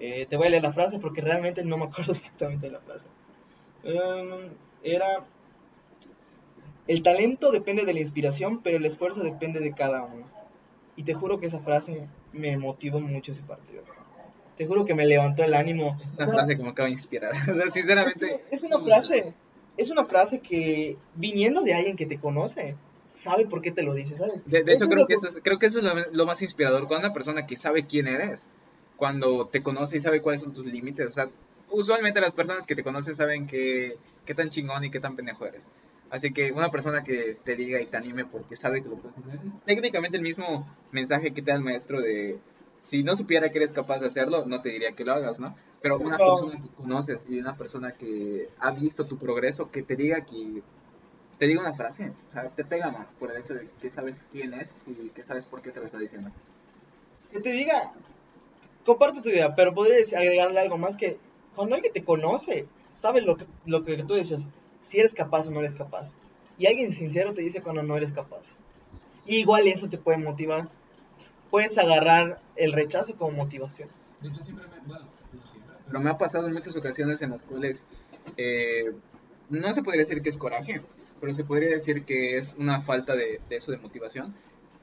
Eh, 0.00 0.26
te 0.26 0.36
voy 0.36 0.48
a 0.48 0.50
leer 0.50 0.62
la 0.62 0.72
frase 0.72 0.98
porque 0.98 1.20
realmente 1.20 1.64
no 1.64 1.76
me 1.76 1.84
acuerdo 1.84 2.10
exactamente 2.12 2.66
de 2.66 2.72
la 2.72 2.80
frase. 2.80 3.06
Em, 3.84 4.50
era, 4.82 5.24
el 6.88 7.02
talento 7.02 7.52
depende 7.52 7.84
de 7.84 7.92
la 7.92 8.00
inspiración, 8.00 8.62
pero 8.62 8.78
el 8.78 8.84
esfuerzo 8.86 9.22
depende 9.22 9.60
de 9.60 9.72
cada 9.74 10.02
uno. 10.04 10.26
Y 10.96 11.04
te 11.04 11.14
juro 11.14 11.38
que 11.38 11.46
esa 11.46 11.60
frase 11.60 12.08
me 12.32 12.56
motivó 12.56 12.98
mucho 12.98 13.30
ese 13.30 13.42
partido. 13.42 13.82
Te 14.56 14.66
juro 14.66 14.84
que 14.84 14.94
me 14.94 15.06
levantó 15.06 15.44
el 15.44 15.54
ánimo. 15.54 15.96
Es 16.02 16.10
O 16.10 16.16
una 16.16 16.24
sea, 16.24 16.34
frase 16.34 16.56
que 16.56 16.62
me 16.62 16.70
acaba 16.70 16.86
de 16.86 16.92
inspirar. 16.92 17.32
O 17.50 17.54
sea, 17.54 17.64
es, 17.64 17.72
sinceramente. 17.72 18.26
que 18.26 18.42
es 18.50 18.64
una 18.64 18.80
frase, 18.80 19.32
es 19.76 19.90
una 19.90 20.04
frase 20.04 20.40
que 20.40 20.96
viniendo 21.14 21.60
de 21.60 21.74
alguien 21.74 21.94
que 21.94 22.06
te 22.06 22.18
conoce, 22.18 22.74
sabe 23.06 23.46
por 23.46 23.62
qué 23.62 23.70
te 23.70 23.82
lo 23.82 23.94
dice, 23.94 24.16
¿sabes? 24.16 24.42
De, 24.46 24.58
hecho, 24.66 24.88
creo 24.88 25.06
que, 25.06 25.14
eso 25.14 25.28
es, 25.28 25.38
creo 25.42 25.58
que 25.58 25.66
eso 25.66 25.78
es 25.78 25.84
lo, 25.84 25.94
lo 26.10 26.26
más 26.26 26.42
inspirador. 26.42 26.88
Cuando 26.88 27.06
una 27.06 27.14
persona 27.14 27.46
que 27.46 27.56
sabe 27.56 27.86
quién 27.86 28.08
eres, 28.08 28.42
cuando 28.96 29.46
te 29.46 29.62
conoce 29.62 29.98
y 29.98 30.00
sabe 30.00 30.20
cuáles 30.20 30.40
son 30.40 30.52
tus 30.52 30.66
límites. 30.66 31.10
O 31.10 31.12
sea, 31.12 31.30
usualmente 31.70 32.20
las 32.20 32.32
personas 32.32 32.66
que 32.66 32.74
te 32.74 32.82
conocen 32.82 33.14
saben 33.14 33.46
que, 33.46 33.96
qué 34.24 34.34
tan 34.34 34.48
chingón 34.48 34.84
y 34.84 34.90
qué 34.90 35.00
tan 35.00 35.14
pendejo 35.14 35.46
eres. 35.46 35.66
Así 36.10 36.32
que 36.32 36.52
una 36.52 36.70
persona 36.70 37.02
que 37.02 37.36
te 37.44 37.54
diga 37.54 37.80
y 37.80 37.86
te 37.86 37.96
anime 37.96 38.24
porque 38.24 38.56
sabe 38.56 38.82
que 38.82 38.88
lo 38.88 38.96
puedes 38.96 39.18
hacer 39.18 39.38
es 39.44 39.60
técnicamente 39.60 40.16
el 40.16 40.22
mismo 40.22 40.66
mensaje 40.90 41.32
que 41.32 41.42
te 41.42 41.50
da 41.50 41.56
el 41.56 41.62
maestro 41.62 42.00
de 42.00 42.38
si 42.78 43.02
no 43.02 43.16
supiera 43.16 43.50
que 43.50 43.58
eres 43.58 43.72
capaz 43.72 43.98
de 44.00 44.06
hacerlo, 44.06 44.46
no 44.46 44.62
te 44.62 44.70
diría 44.70 44.92
que 44.92 45.04
lo 45.04 45.12
hagas, 45.12 45.40
¿no? 45.40 45.54
Pero 45.82 45.98
una 45.98 46.16
persona 46.16 46.60
que 46.60 46.68
conoces 46.68 47.20
y 47.28 47.38
una 47.38 47.56
persona 47.56 47.92
que 47.92 48.48
ha 48.58 48.70
visto 48.70 49.04
tu 49.04 49.18
progreso, 49.18 49.70
que 49.70 49.82
te 49.82 49.96
diga 49.96 50.24
que 50.24 50.62
te 51.38 51.46
diga 51.46 51.60
una 51.60 51.74
frase, 51.74 52.12
o 52.30 52.32
sea, 52.32 52.48
te 52.50 52.64
pega 52.64 52.90
más 52.90 53.10
por 53.12 53.30
el 53.30 53.42
hecho 53.42 53.54
de 53.54 53.68
que 53.80 53.90
sabes 53.90 54.16
quién 54.32 54.54
es 54.54 54.70
y 54.86 55.10
que 55.10 55.24
sabes 55.24 55.44
por 55.44 55.62
qué 55.62 55.70
te 55.70 55.80
lo 55.80 55.86
está 55.86 55.98
diciendo. 55.98 56.30
Que 57.30 57.40
te 57.40 57.52
diga, 57.52 57.92
comparto 58.84 59.22
tu 59.22 59.28
idea, 59.28 59.54
pero 59.54 59.74
podrías 59.74 60.12
agregarle 60.14 60.60
algo 60.60 60.78
más 60.78 60.96
que 60.96 61.18
cuando 61.54 61.76
alguien 61.76 61.92
te 61.92 62.02
conoce, 62.02 62.66
sabe 62.90 63.20
lo 63.20 63.36
que, 63.36 63.46
lo 63.66 63.84
que 63.84 64.02
tú 64.04 64.14
dices, 64.14 64.48
si 64.80 64.98
eres 64.98 65.14
capaz 65.14 65.48
o 65.48 65.50
no 65.50 65.60
eres 65.60 65.74
capaz. 65.74 66.14
Y 66.58 66.66
alguien 66.66 66.92
sincero 66.92 67.32
te 67.34 67.42
dice 67.42 67.62
cuando 67.62 67.82
no 67.82 67.96
eres 67.96 68.12
capaz. 68.12 68.56
Y 69.26 69.36
igual 69.36 69.66
eso 69.68 69.88
te 69.88 69.98
puede 69.98 70.18
motivar. 70.18 70.68
Puedes 71.50 71.78
agarrar 71.78 72.40
el 72.56 72.72
rechazo 72.72 73.16
como 73.16 73.32
motivación. 73.32 73.88
De 74.20 74.28
hecho, 74.28 74.42
siempre 74.42 74.66
me. 74.68 74.80
Bueno, 74.86 75.06
no 75.32 75.46
siempre, 75.46 75.68
pero 75.86 76.00
me 76.00 76.10
ha 76.10 76.18
pasado 76.18 76.46
en 76.46 76.52
muchas 76.52 76.76
ocasiones 76.76 77.22
en 77.22 77.30
las 77.30 77.42
cuales 77.42 77.84
eh, 78.36 78.92
no 79.48 79.72
se 79.72 79.82
podría 79.82 80.02
decir 80.02 80.20
que 80.20 80.28
es 80.28 80.36
coraje, 80.36 80.82
pero 81.20 81.34
se 81.34 81.44
podría 81.44 81.70
decir 81.70 82.04
que 82.04 82.36
es 82.36 82.54
una 82.58 82.80
falta 82.80 83.14
de, 83.14 83.40
de 83.48 83.56
eso 83.56 83.72
de 83.72 83.78
motivación 83.78 84.34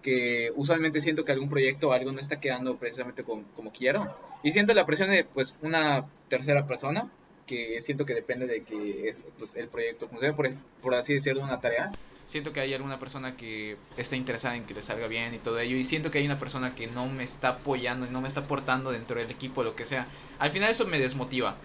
que 0.05 0.51
usualmente 0.55 1.01
siento 1.01 1.25
que 1.25 1.31
algún 1.31 1.49
proyecto 1.49 1.89
o 1.89 1.91
algo 1.91 2.11
no 2.11 2.19
está 2.19 2.39
quedando 2.39 2.77
precisamente 2.77 3.23
como, 3.23 3.43
como, 3.55 3.71
quiero. 3.71 4.07
Y 4.43 4.51
siento 4.51 4.75
la 4.75 4.85
presión 4.85 5.09
de 5.09 5.23
pues 5.23 5.55
una 5.63 6.05
tercera 6.27 6.67
persona, 6.67 7.09
que 7.45 7.81
siento 7.81 8.05
que 8.05 8.13
depende 8.13 8.47
de 8.47 8.63
que 8.63 9.15
pues, 9.37 9.55
el 9.55 9.67
proyecto 9.67 10.07
funcione, 10.07 10.33
por, 10.33 10.49
por 10.81 10.95
así 10.95 11.13
decirlo, 11.13 11.43
una 11.43 11.59
tarea. 11.59 11.91
Siento 12.25 12.53
que 12.53 12.59
hay 12.59 12.73
alguna 12.73 12.97
persona 12.97 13.37
que 13.37 13.77
está 13.97 14.15
interesada 14.15 14.55
en 14.55 14.65
que 14.65 14.73
le 14.73 14.81
salga 14.81 15.07
bien 15.07 15.33
y 15.35 15.37
todo 15.37 15.59
ello. 15.59 15.75
Y 15.75 15.83
siento 15.83 16.09
que 16.09 16.17
hay 16.17 16.25
una 16.25 16.39
persona 16.39 16.73
que 16.73 16.87
no 16.87 17.07
me 17.07 17.23
está 17.23 17.49
apoyando 17.49 18.07
y 18.07 18.09
no 18.09 18.21
me 18.21 18.27
está 18.27 18.41
aportando 18.41 18.91
dentro 18.91 19.19
del 19.19 19.29
equipo, 19.29 19.63
lo 19.63 19.75
que 19.75 19.85
sea. 19.85 20.07
Al 20.39 20.49
final 20.49 20.71
eso 20.71 20.87
me 20.87 20.99
desmotiva 20.99 21.55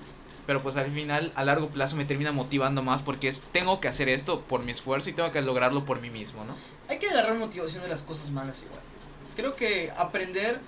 pero 0.50 0.62
pues 0.62 0.76
al 0.76 0.90
final 0.90 1.32
a 1.36 1.44
largo 1.44 1.68
plazo 1.68 1.94
me 1.94 2.04
termina 2.04 2.32
motivando 2.32 2.82
más 2.82 3.02
porque 3.02 3.28
es 3.28 3.40
tengo 3.52 3.80
que 3.80 3.86
hacer 3.86 4.08
esto 4.08 4.40
por 4.40 4.64
mi 4.64 4.72
esfuerzo 4.72 5.08
y 5.08 5.12
tengo 5.12 5.30
que 5.30 5.40
lograrlo 5.42 5.84
por 5.84 6.00
mí 6.00 6.10
mismo, 6.10 6.44
¿no? 6.44 6.56
Hay 6.88 6.98
que 6.98 7.08
agarrar 7.08 7.36
motivación 7.36 7.84
de 7.84 7.88
las 7.88 8.02
cosas 8.02 8.30
malas 8.32 8.64
igual. 8.64 8.80
Creo 9.36 9.54
que 9.54 9.92
aprender 9.96 10.58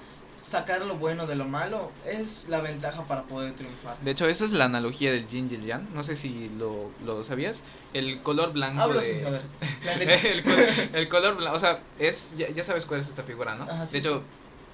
sacar 0.43 0.85
lo 0.85 0.97
bueno 0.97 1.27
de 1.27 1.37
lo 1.37 1.47
malo 1.47 1.91
es 2.07 2.49
la 2.49 2.61
ventaja 2.61 3.05
para 3.07 3.23
poder 3.23 3.55
triunfar. 3.55 3.97
De 4.01 4.11
hecho, 4.11 4.29
esa 4.29 4.45
es 4.45 4.51
la 4.51 4.65
analogía 4.65 5.13
del 5.13 5.27
yin 5.27 5.49
y 5.51 5.55
el 5.55 5.65
yang. 5.65 5.87
No 5.95 6.03
sé 6.03 6.17
si 6.17 6.51
lo, 6.59 6.91
lo 7.05 7.23
sabías. 7.25 7.63
El 7.95 8.21
color 8.23 8.53
blanco. 8.53 8.83
Hablo 8.83 9.01
sin 9.01 9.21
saber. 9.21 9.43
el, 10.95 11.09
color 11.09 11.37
blanco. 11.37 11.57
O 11.57 11.61
sea, 11.61 11.79
es, 11.99 12.37
ya, 12.37 12.65
sabes 12.65 12.87
cuál 12.87 13.01
es 13.01 13.09
esta 13.09 13.23
figura, 13.23 13.55
¿no? 13.55 13.67
de 13.67 13.99
hecho, 13.99 14.23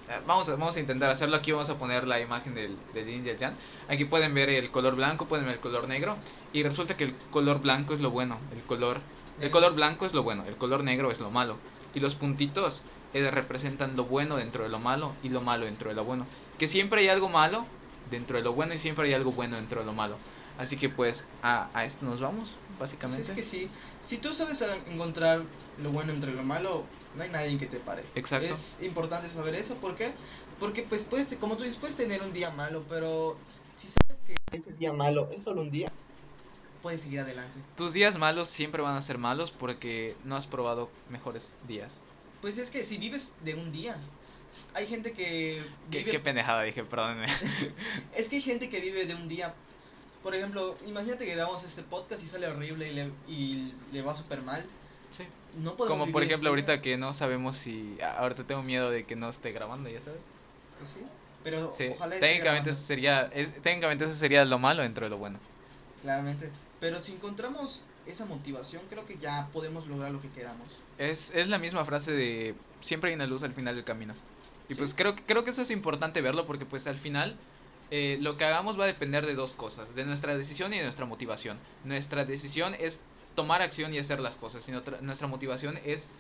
eh, 0.09 0.21
vamos 0.27 0.49
a, 0.49 0.53
vamos 0.53 0.77
a 0.77 0.81
intentar 0.81 1.11
hacerlo. 1.11 1.37
Aquí 1.37 1.53
vamos 1.53 1.69
a 1.69 1.79
poner 1.79 2.09
la 2.09 2.19
imagen 2.19 2.55
del, 2.55 2.77
del 2.95 3.07
yin 3.07 3.27
y 3.27 3.29
el 3.29 3.39
yang. 3.39 3.53
Aquí 3.89 4.07
pueden 4.07 4.33
ver 4.33 4.49
el 4.49 4.71
color 4.71 4.97
blanco, 4.97 5.27
pueden 5.27 5.45
ver 5.45 5.57
el 5.57 5.61
color 5.61 5.87
negro. 5.87 6.17
Y 6.53 6.63
resulta 6.63 6.97
que 6.97 7.05
el 7.05 7.15
color 7.31 7.61
blanco 7.61 7.93
es 7.93 8.01
lo 8.01 8.11
bueno. 8.11 8.39
El 8.55 8.63
color, 8.63 9.01
el 9.41 9.51
color 9.51 9.75
blanco 9.75 10.07
es 10.07 10.15
lo 10.15 10.23
bueno. 10.23 10.45
El 10.49 10.57
color 10.57 10.83
negro 10.83 11.11
es 11.11 11.21
lo 11.21 11.31
malo. 11.31 11.59
Y 11.95 12.01
los 12.01 12.15
puntitos 12.15 12.83
representan 13.13 13.97
lo 13.97 14.05
bueno 14.05 14.37
dentro 14.37 14.63
de 14.63 14.69
lo 14.69 14.79
malo 14.79 15.13
y 15.23 15.29
lo 15.29 15.41
malo 15.41 15.65
dentro 15.65 15.89
de 15.89 15.95
lo 15.95 16.05
bueno. 16.05 16.27
Que 16.59 16.69
siempre 16.69 17.01
hay 17.01 17.09
algo 17.09 17.29
malo 17.29 17.65
dentro 18.11 18.39
de 18.39 18.45
lo 18.45 18.53
bueno 18.53 18.75
y 18.75 18.79
siempre 18.79 19.07
hay 19.07 19.15
algo 19.15 19.33
bueno 19.33 19.57
dentro 19.57 19.81
de 19.81 19.87
lo 19.87 19.93
malo. 19.93 20.17
Así 20.59 20.77
que 20.77 20.89
pues 20.89 21.25
a, 21.43 21.69
a 21.73 21.85
esto 21.85 22.05
nos 22.05 22.21
vamos, 22.21 22.57
básicamente. 22.81 23.23
Pues 23.23 23.31
es 23.31 23.37
que 23.37 23.45
sí, 23.45 23.71
si 24.03 24.19
tú 24.19 24.35
sabes 24.35 24.61
encontrar 24.91 25.43
lo 25.81 25.91
bueno 25.91 26.13
entre 26.13 26.33
lo 26.33 26.43
malo, 26.43 26.83
no 27.17 27.23
hay 27.23 27.31
nadie 27.31 27.59
que 27.59 27.67
te 27.67 27.79
pare. 27.79 28.03
Exacto. 28.17 28.49
Es 28.49 28.81
importante 28.83 29.29
saber 29.29 29.55
eso, 29.55 29.77
¿por 29.77 29.95
qué? 29.95 30.11
Porque 30.59 30.83
pues 30.83 31.05
puedes, 31.05 31.33
como 31.37 31.57
tú 31.57 31.63
dices, 31.63 31.79
puedes 31.79 31.97
tener 31.97 32.23
un 32.23 32.33
día 32.33 32.51
malo, 32.51 32.83
pero 32.89 33.37
si 33.77 33.87
sabes 33.87 34.21
que 34.27 34.35
ese 34.51 34.73
día 34.73 34.93
malo 34.93 35.29
es 35.33 35.43
solo 35.43 35.61
un 35.61 35.71
día, 35.71 35.93
puedes 36.83 37.03
seguir 37.03 37.21
adelante. 37.21 37.61
Tus 37.77 37.93
días 37.93 38.19
malos 38.19 38.49
siempre 38.49 38.83
van 38.83 38.97
a 38.97 39.03
ser 39.03 39.19
malos 39.19 39.53
porque 39.53 40.17
no 40.25 40.35
has 40.35 40.49
probado 40.49 40.91
mejores 41.09 41.55
días. 41.69 42.01
Pues 42.41 42.59
es 42.59 42.71
que 42.71 42.85
si 42.85 42.99
vives 42.99 43.35
de 43.45 43.55
un 43.55 43.73
día, 43.73 43.97
hay 44.75 44.87
gente 44.87 45.13
que... 45.13 45.63
Qué, 45.91 46.21
pendejada 46.21 46.63
dije, 46.63 46.85
perdónenme. 46.85 47.27
es 48.17 48.29
que 48.29 48.37
hay 48.37 48.43
gente 48.43 48.71
que 48.71 48.81
vive 48.81 49.07
de 49.07 49.15
un 49.15 49.29
día. 49.29 49.55
Por 50.23 50.35
ejemplo, 50.35 50.77
imagínate 50.87 51.25
que 51.25 51.37
damos 51.37 51.65
este 51.65 51.83
podcast 51.83 52.23
y 52.23 52.29
sale 52.29 52.47
horrible 52.47 52.91
y 52.91 52.95
le, 52.95 53.11
y 53.29 53.75
le 53.93 54.03
va 54.03 54.15
súper 54.15 54.43
mal. 54.43 54.65
Sí. 55.11 55.25
Como 55.77 56.13
por 56.13 56.23
ejemplo 56.23 56.51
ahorita 56.51 56.81
que 56.81 56.97
no 56.97 57.13
sabemos 57.13 57.57
si... 57.57 57.99
Ahorita 58.19 58.45
tengo 58.45 58.63
miedo 58.63 58.91
de 58.91 59.05
que 59.05 59.17
no 59.17 59.29
esté 59.29 59.53
grabando, 59.53 59.89
ya 59.89 60.01
sabes. 60.01 60.27
Pues 60.79 60.91
sí. 60.91 61.01
Pero 61.43 61.71
ojalá 61.71 62.19
técnicamente 62.19 62.71
eso 62.71 62.83
sería 62.83 63.31
técnicamente 63.63 64.05
eso 64.05 64.15
sería 64.15 64.45
lo 64.45 64.59
malo 64.59 64.83
dentro 64.83 65.07
de 65.07 65.11
lo 65.11 65.19
bueno. 65.19 65.39
Claramente. 66.03 66.51
Pero 66.81 67.01
si 67.01 67.13
encontramos 67.13 67.85
esa 68.07 68.27
motivación, 68.27 68.83
creo 68.91 69.07
que 69.07 69.19
ya 69.19 69.49
podemos 69.53 69.87
lograr 69.87 70.11
lo 70.11 70.21
que 70.21 70.31
queramos. 70.31 70.69
Es, 70.99 71.33
es 71.35 71.49
la 71.49 71.59
misma 71.59 71.85
frase 71.85 72.13
de 72.13 72.55
siempre 72.81 73.11
hay 73.11 73.17
una 73.17 73.27
luz 73.27 73.43
al 73.43 73.53
final 73.53 73.75
del 73.75 73.85
camino. 73.85 74.15
Y 74.69 74.75
pues 74.75 74.95
creo, 74.95 75.15
creo 75.27 75.45
que 75.45 75.51
eso 75.51 75.63
es 75.63 75.71
importante 75.71 76.21
verlo 76.21 76.45
porque 76.45 76.67
pues 76.67 76.87
al 76.87 76.99
final 76.99 77.37
eh, 77.91 78.19
lo 78.21 78.37
que 78.37 78.45
hagamos 78.45 78.79
va 78.79 78.85
a 78.85 78.89
depender 78.89 79.25
de 79.25 79.35
dos 79.35 79.55
cosas, 79.55 79.95
de 79.95 80.05
nuestra 80.05 80.37
decisión 80.37 80.75
y 80.75 80.79
de 80.79 80.85
nuestra 80.85 81.07
motivación. 81.07 81.59
Nuestra 81.85 82.25
decisión 82.25 82.75
es 82.79 83.01
tomar 83.35 83.63
acción 83.63 83.95
y 83.95 83.99
hacer 83.99 84.21
las 84.21 84.37
cosas, 84.37 84.69
y 84.69 84.73
nuestra 85.01 85.29
motivación 85.29 85.79
es 85.85 86.11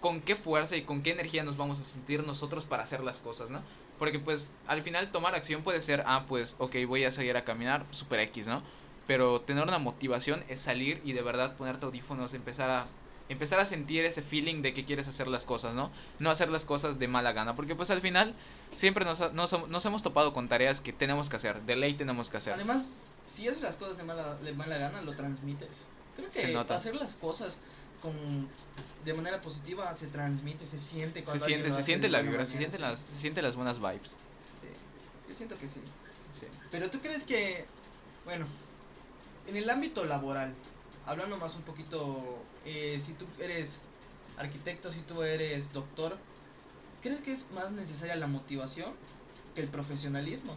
con 0.00 0.20
qué 0.20 0.36
fuerza 0.36 0.76
y 0.76 0.82
con 0.82 1.02
qué 1.02 1.10
energía 1.10 1.42
nos 1.42 1.56
vamos 1.56 1.80
a 1.80 1.84
sentir 1.84 2.24
nosotros 2.24 2.64
para 2.64 2.82
hacer 2.82 3.00
las 3.00 3.18
cosas, 3.18 3.50
¿no? 3.50 3.62
Porque 3.98 4.18
pues 4.18 4.52
al 4.66 4.82
final 4.82 5.10
tomar 5.10 5.34
acción 5.34 5.62
puede 5.62 5.80
ser, 5.80 6.04
ah, 6.06 6.26
pues 6.28 6.54
ok, 6.58 6.76
voy 6.86 7.04
a 7.04 7.10
seguir 7.10 7.36
a 7.36 7.44
caminar, 7.44 7.86
super 7.92 8.20
X, 8.20 8.46
¿no? 8.46 8.62
pero 9.06 9.40
tener 9.40 9.64
una 9.64 9.78
motivación 9.78 10.44
es 10.48 10.60
salir 10.60 11.00
y 11.04 11.12
de 11.12 11.22
verdad 11.22 11.56
ponerte 11.56 11.86
audífonos, 11.86 12.34
empezar 12.34 12.70
a 12.70 12.86
empezar 13.28 13.58
a 13.60 13.64
sentir 13.64 14.04
ese 14.04 14.22
feeling 14.22 14.62
de 14.62 14.72
que 14.72 14.84
quieres 14.84 15.08
hacer 15.08 15.28
las 15.28 15.44
cosas, 15.44 15.74
¿no? 15.74 15.90
No 16.18 16.30
hacer 16.30 16.48
las 16.48 16.64
cosas 16.64 16.98
de 16.98 17.08
mala 17.08 17.32
gana, 17.32 17.56
porque 17.56 17.74
pues 17.74 17.90
al 17.90 18.00
final 18.00 18.34
siempre 18.74 19.04
nos, 19.04 19.32
nos, 19.32 19.86
hemos 19.86 20.02
topado 20.02 20.32
con 20.32 20.48
tareas 20.48 20.80
que 20.80 20.92
tenemos 20.92 21.28
que 21.28 21.36
hacer, 21.36 21.62
de 21.62 21.76
ley 21.76 21.94
tenemos 21.94 22.30
que 22.30 22.36
hacer. 22.36 22.54
Además, 22.54 23.06
si 23.24 23.48
haces 23.48 23.62
las 23.62 23.76
cosas 23.76 23.96
de 23.96 24.04
mala, 24.04 24.36
de 24.36 24.52
mala 24.52 24.78
gana, 24.78 25.02
lo 25.02 25.14
transmites. 25.14 25.86
Creo 26.14 26.30
que 26.30 26.72
hacer 26.72 26.94
las 26.94 27.16
cosas 27.16 27.58
con, 28.00 28.48
de 29.04 29.14
manera 29.14 29.40
positiva 29.40 29.94
se 29.94 30.06
transmite, 30.06 30.66
se 30.66 30.78
siente. 30.78 31.24
Se 31.26 31.40
siente, 31.40 31.70
se 31.70 31.82
siente 31.82 32.08
la 32.08 32.22
vibra, 32.22 32.44
se, 32.44 32.58
siente 32.58 32.78
las, 32.78 33.00
se 33.00 33.18
siente 33.18 33.42
las 33.42 33.56
buenas 33.56 33.78
vibes. 33.78 34.16
Sí, 34.60 34.68
yo 35.28 35.34
siento 35.34 35.58
que 35.58 35.68
sí. 35.68 35.80
sí. 36.32 36.46
Pero 36.70 36.90
tú 36.90 37.00
crees 37.00 37.24
que, 37.24 37.66
bueno, 38.24 38.46
en 39.46 39.56
el 39.56 39.68
ámbito 39.68 40.04
laboral, 40.04 40.54
hablando 41.06 41.36
más 41.36 41.54
un 41.56 41.62
poquito, 41.62 42.42
eh, 42.66 42.98
si 43.00 43.14
tú 43.14 43.26
eres 43.40 43.80
arquitecto, 44.36 44.92
si 44.92 45.00
tú 45.00 45.22
eres 45.22 45.72
doctor, 45.72 46.18
¿crees 47.00 47.20
que 47.20 47.32
es 47.32 47.50
más 47.52 47.70
necesaria 47.70 48.16
la 48.16 48.26
motivación 48.26 48.92
que 49.54 49.62
el 49.62 49.68
profesionalismo? 49.68 50.54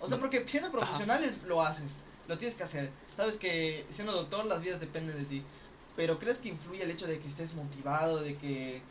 O 0.00 0.08
sea, 0.08 0.18
porque 0.18 0.46
siendo 0.46 0.70
profesionales 0.70 1.42
lo 1.46 1.62
haces, 1.62 1.98
lo 2.28 2.38
tienes 2.38 2.54
que 2.54 2.62
hacer. 2.62 2.90
Sabes 3.14 3.38
que 3.38 3.84
siendo 3.90 4.12
doctor 4.12 4.46
las 4.46 4.62
vidas 4.62 4.80
dependen 4.80 5.16
de 5.16 5.24
ti. 5.24 5.42
Pero 5.96 6.18
¿crees 6.18 6.38
que 6.38 6.48
influye 6.48 6.82
el 6.82 6.90
hecho 6.90 7.06
de 7.06 7.18
que 7.18 7.28
estés 7.28 7.54
motivado, 7.54 8.20
de 8.20 8.34
que 8.36 8.82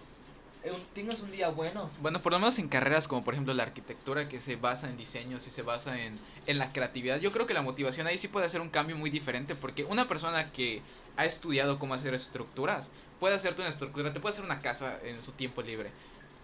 tengas 0.94 1.22
un 1.22 1.32
día 1.32 1.50
bueno. 1.50 1.89
Bueno, 2.02 2.22
por 2.22 2.32
lo 2.32 2.39
menos 2.39 2.58
en 2.58 2.70
carreras 2.70 3.08
como 3.08 3.24
por 3.24 3.34
ejemplo 3.34 3.54
la 3.54 3.63
arquitectura 3.63 4.30
que 4.30 4.39
se 4.39 4.56
basa 4.56 4.89
en 4.89 4.98
diseños 4.98 5.46
y 5.48 5.52
se 5.52 5.62
basa 5.62 6.00
en, 6.00 6.16
en 6.48 6.58
la 6.58 6.72
creatividad, 6.72 7.20
yo 7.20 7.32
creo 7.32 7.46
que 7.46 7.54
la 7.54 7.62
motivación 7.62 8.08
ahí 8.08 8.18
sí 8.18 8.28
puede 8.28 8.46
hacer 8.46 8.62
un 8.62 8.70
cambio 8.70 8.96
muy 8.96 9.10
diferente 9.10 9.56
porque 9.56 9.84
una 9.84 10.08
persona 10.08 10.52
que 10.52 10.82
ha 11.17 11.26
estudiado 11.26 11.80
cómo 11.80 11.93
hacer 11.93 12.13
estructuras 12.13 12.91
puede 13.19 13.36
hacerte 13.36 13.62
una 13.62 13.69
estructura, 13.69 14.12
te 14.12 14.19
puede 14.19 14.34
hacer 14.34 14.43
una 14.43 14.60
casa 14.60 14.99
en 15.06 15.23
su 15.23 15.32
tiempo 15.32 15.62
libre. 15.62 15.91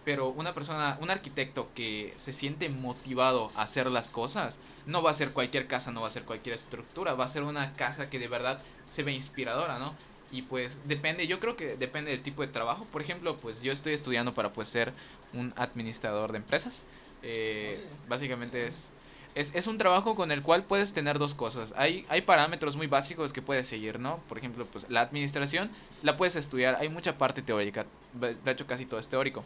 Pero 0.02 0.30
una 0.30 0.54
persona, 0.54 0.96
un 1.02 1.10
arquitecto 1.10 1.68
que 1.74 2.14
se 2.16 2.32
siente 2.32 2.70
motivado 2.70 3.52
a 3.54 3.62
hacer 3.62 3.90
las 3.90 4.08
cosas, 4.08 4.60
no 4.86 5.02
va 5.02 5.10
a 5.10 5.14
ser 5.14 5.32
cualquier 5.32 5.66
casa, 5.66 5.92
no 5.92 6.00
va 6.00 6.06
a 6.06 6.10
ser 6.10 6.22
cualquier 6.22 6.54
estructura, 6.54 7.12
va 7.12 7.26
a 7.26 7.28
ser 7.28 7.42
una 7.42 7.74
casa 7.74 8.08
que 8.08 8.18
de 8.18 8.28
verdad 8.28 8.62
se 8.88 9.02
ve 9.02 9.12
inspiradora, 9.12 9.78
¿no? 9.78 9.94
y 10.32 10.42
pues 10.42 10.80
depende, 10.86 11.26
yo 11.26 11.40
creo 11.40 11.56
que 11.56 11.76
depende 11.76 12.12
del 12.12 12.22
tipo 12.22 12.40
de 12.42 12.48
trabajo. 12.48 12.86
Por 12.92 13.02
ejemplo, 13.02 13.36
pues 13.36 13.60
yo 13.60 13.72
estoy 13.72 13.92
estudiando 13.92 14.32
para 14.32 14.52
pues 14.52 14.68
ser 14.68 14.92
un 15.34 15.52
administrador 15.56 16.32
de 16.32 16.38
empresas. 16.38 16.82
Eh, 17.22 17.84
básicamente 18.08 18.66
es, 18.66 18.90
es, 19.34 19.52
es, 19.54 19.66
un 19.66 19.78
trabajo 19.78 20.14
con 20.14 20.32
el 20.32 20.42
cual 20.42 20.64
puedes 20.64 20.92
tener 20.92 21.18
dos 21.18 21.34
cosas. 21.34 21.72
Hay, 21.76 22.06
hay 22.08 22.22
parámetros 22.22 22.76
muy 22.76 22.86
básicos 22.86 23.32
que 23.32 23.42
puedes 23.42 23.66
seguir, 23.66 24.00
¿no? 24.00 24.18
Por 24.28 24.38
ejemplo, 24.38 24.66
pues 24.66 24.88
la 24.90 25.02
administración 25.02 25.70
la 26.02 26.16
puedes 26.16 26.36
estudiar. 26.36 26.76
Hay 26.80 26.88
mucha 26.88 27.16
parte 27.16 27.42
teórica. 27.42 27.86
De 28.14 28.50
hecho, 28.50 28.66
casi 28.66 28.86
todo 28.86 29.00
es 29.00 29.08
teórico. 29.08 29.44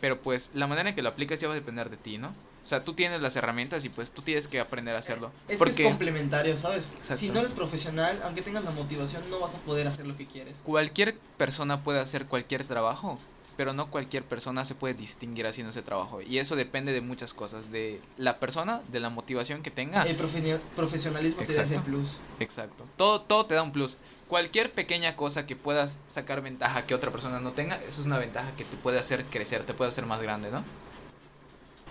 Pero 0.00 0.20
pues 0.20 0.50
la 0.54 0.66
manera 0.66 0.90
en 0.90 0.94
que 0.94 1.02
lo 1.02 1.10
aplicas 1.10 1.40
ya 1.40 1.48
va 1.48 1.54
a 1.54 1.56
depender 1.56 1.90
de 1.90 1.96
ti, 1.96 2.18
¿no? 2.18 2.28
O 2.64 2.66
sea, 2.66 2.82
tú 2.82 2.94
tienes 2.94 3.20
las 3.20 3.36
herramientas 3.36 3.84
y 3.84 3.90
pues 3.90 4.12
tú 4.12 4.22
tienes 4.22 4.48
que 4.48 4.58
aprender 4.58 4.96
a 4.96 4.98
hacerlo. 4.98 5.30
Es 5.48 5.58
porque... 5.58 5.74
que 5.74 5.82
es 5.82 5.88
complementario, 5.88 6.56
¿sabes? 6.56 6.94
Si 7.10 7.28
no 7.28 7.40
eres 7.40 7.52
profesional, 7.52 8.18
aunque 8.24 8.40
tengas 8.40 8.64
la 8.64 8.70
motivación, 8.70 9.22
no 9.28 9.38
vas 9.38 9.54
a 9.54 9.58
poder 9.58 9.86
hacer 9.86 10.06
lo 10.06 10.16
que 10.16 10.26
quieres. 10.26 10.56
Cualquier 10.64 11.14
persona 11.36 11.80
puede 11.80 12.00
hacer 12.00 12.24
cualquier 12.24 12.64
trabajo, 12.64 13.18
pero 13.56 13.72
no 13.72 13.90
cualquier 13.90 14.24
persona 14.24 14.64
se 14.64 14.74
puede 14.74 14.94
distinguir 14.94 15.46
haciendo 15.46 15.70
ese 15.70 15.82
trabajo. 15.82 16.20
Y 16.20 16.38
eso 16.38 16.56
depende 16.56 16.92
de 16.92 17.00
muchas 17.00 17.34
cosas, 17.34 17.70
de 17.70 18.00
la 18.16 18.38
persona, 18.38 18.80
de 18.88 19.00
la 19.00 19.10
motivación 19.10 19.62
que 19.62 19.70
tenga. 19.70 20.02
El 20.04 20.16
profesionalismo 20.16 21.42
te 21.42 21.52
da 21.52 21.62
ese 21.62 21.80
plus. 21.80 22.18
Exacto. 22.40 22.84
Todo, 22.96 23.20
todo 23.20 23.46
te 23.46 23.54
da 23.54 23.62
un 23.62 23.72
plus. 23.72 23.98
Cualquier 24.28 24.72
pequeña 24.72 25.16
cosa 25.16 25.46
que 25.46 25.54
puedas 25.54 25.98
sacar 26.06 26.40
ventaja 26.42 26.86
que 26.86 26.94
otra 26.94 27.10
persona 27.10 27.40
no 27.40 27.52
tenga, 27.52 27.76
eso 27.76 28.00
es 28.00 28.06
una 28.06 28.18
ventaja 28.18 28.50
que 28.56 28.64
te 28.64 28.76
puede 28.76 28.98
hacer 28.98 29.24
crecer, 29.26 29.64
te 29.64 29.74
puede 29.74 29.88
hacer 29.88 30.06
más 30.06 30.20
grande, 30.22 30.50
¿no? 30.50 30.64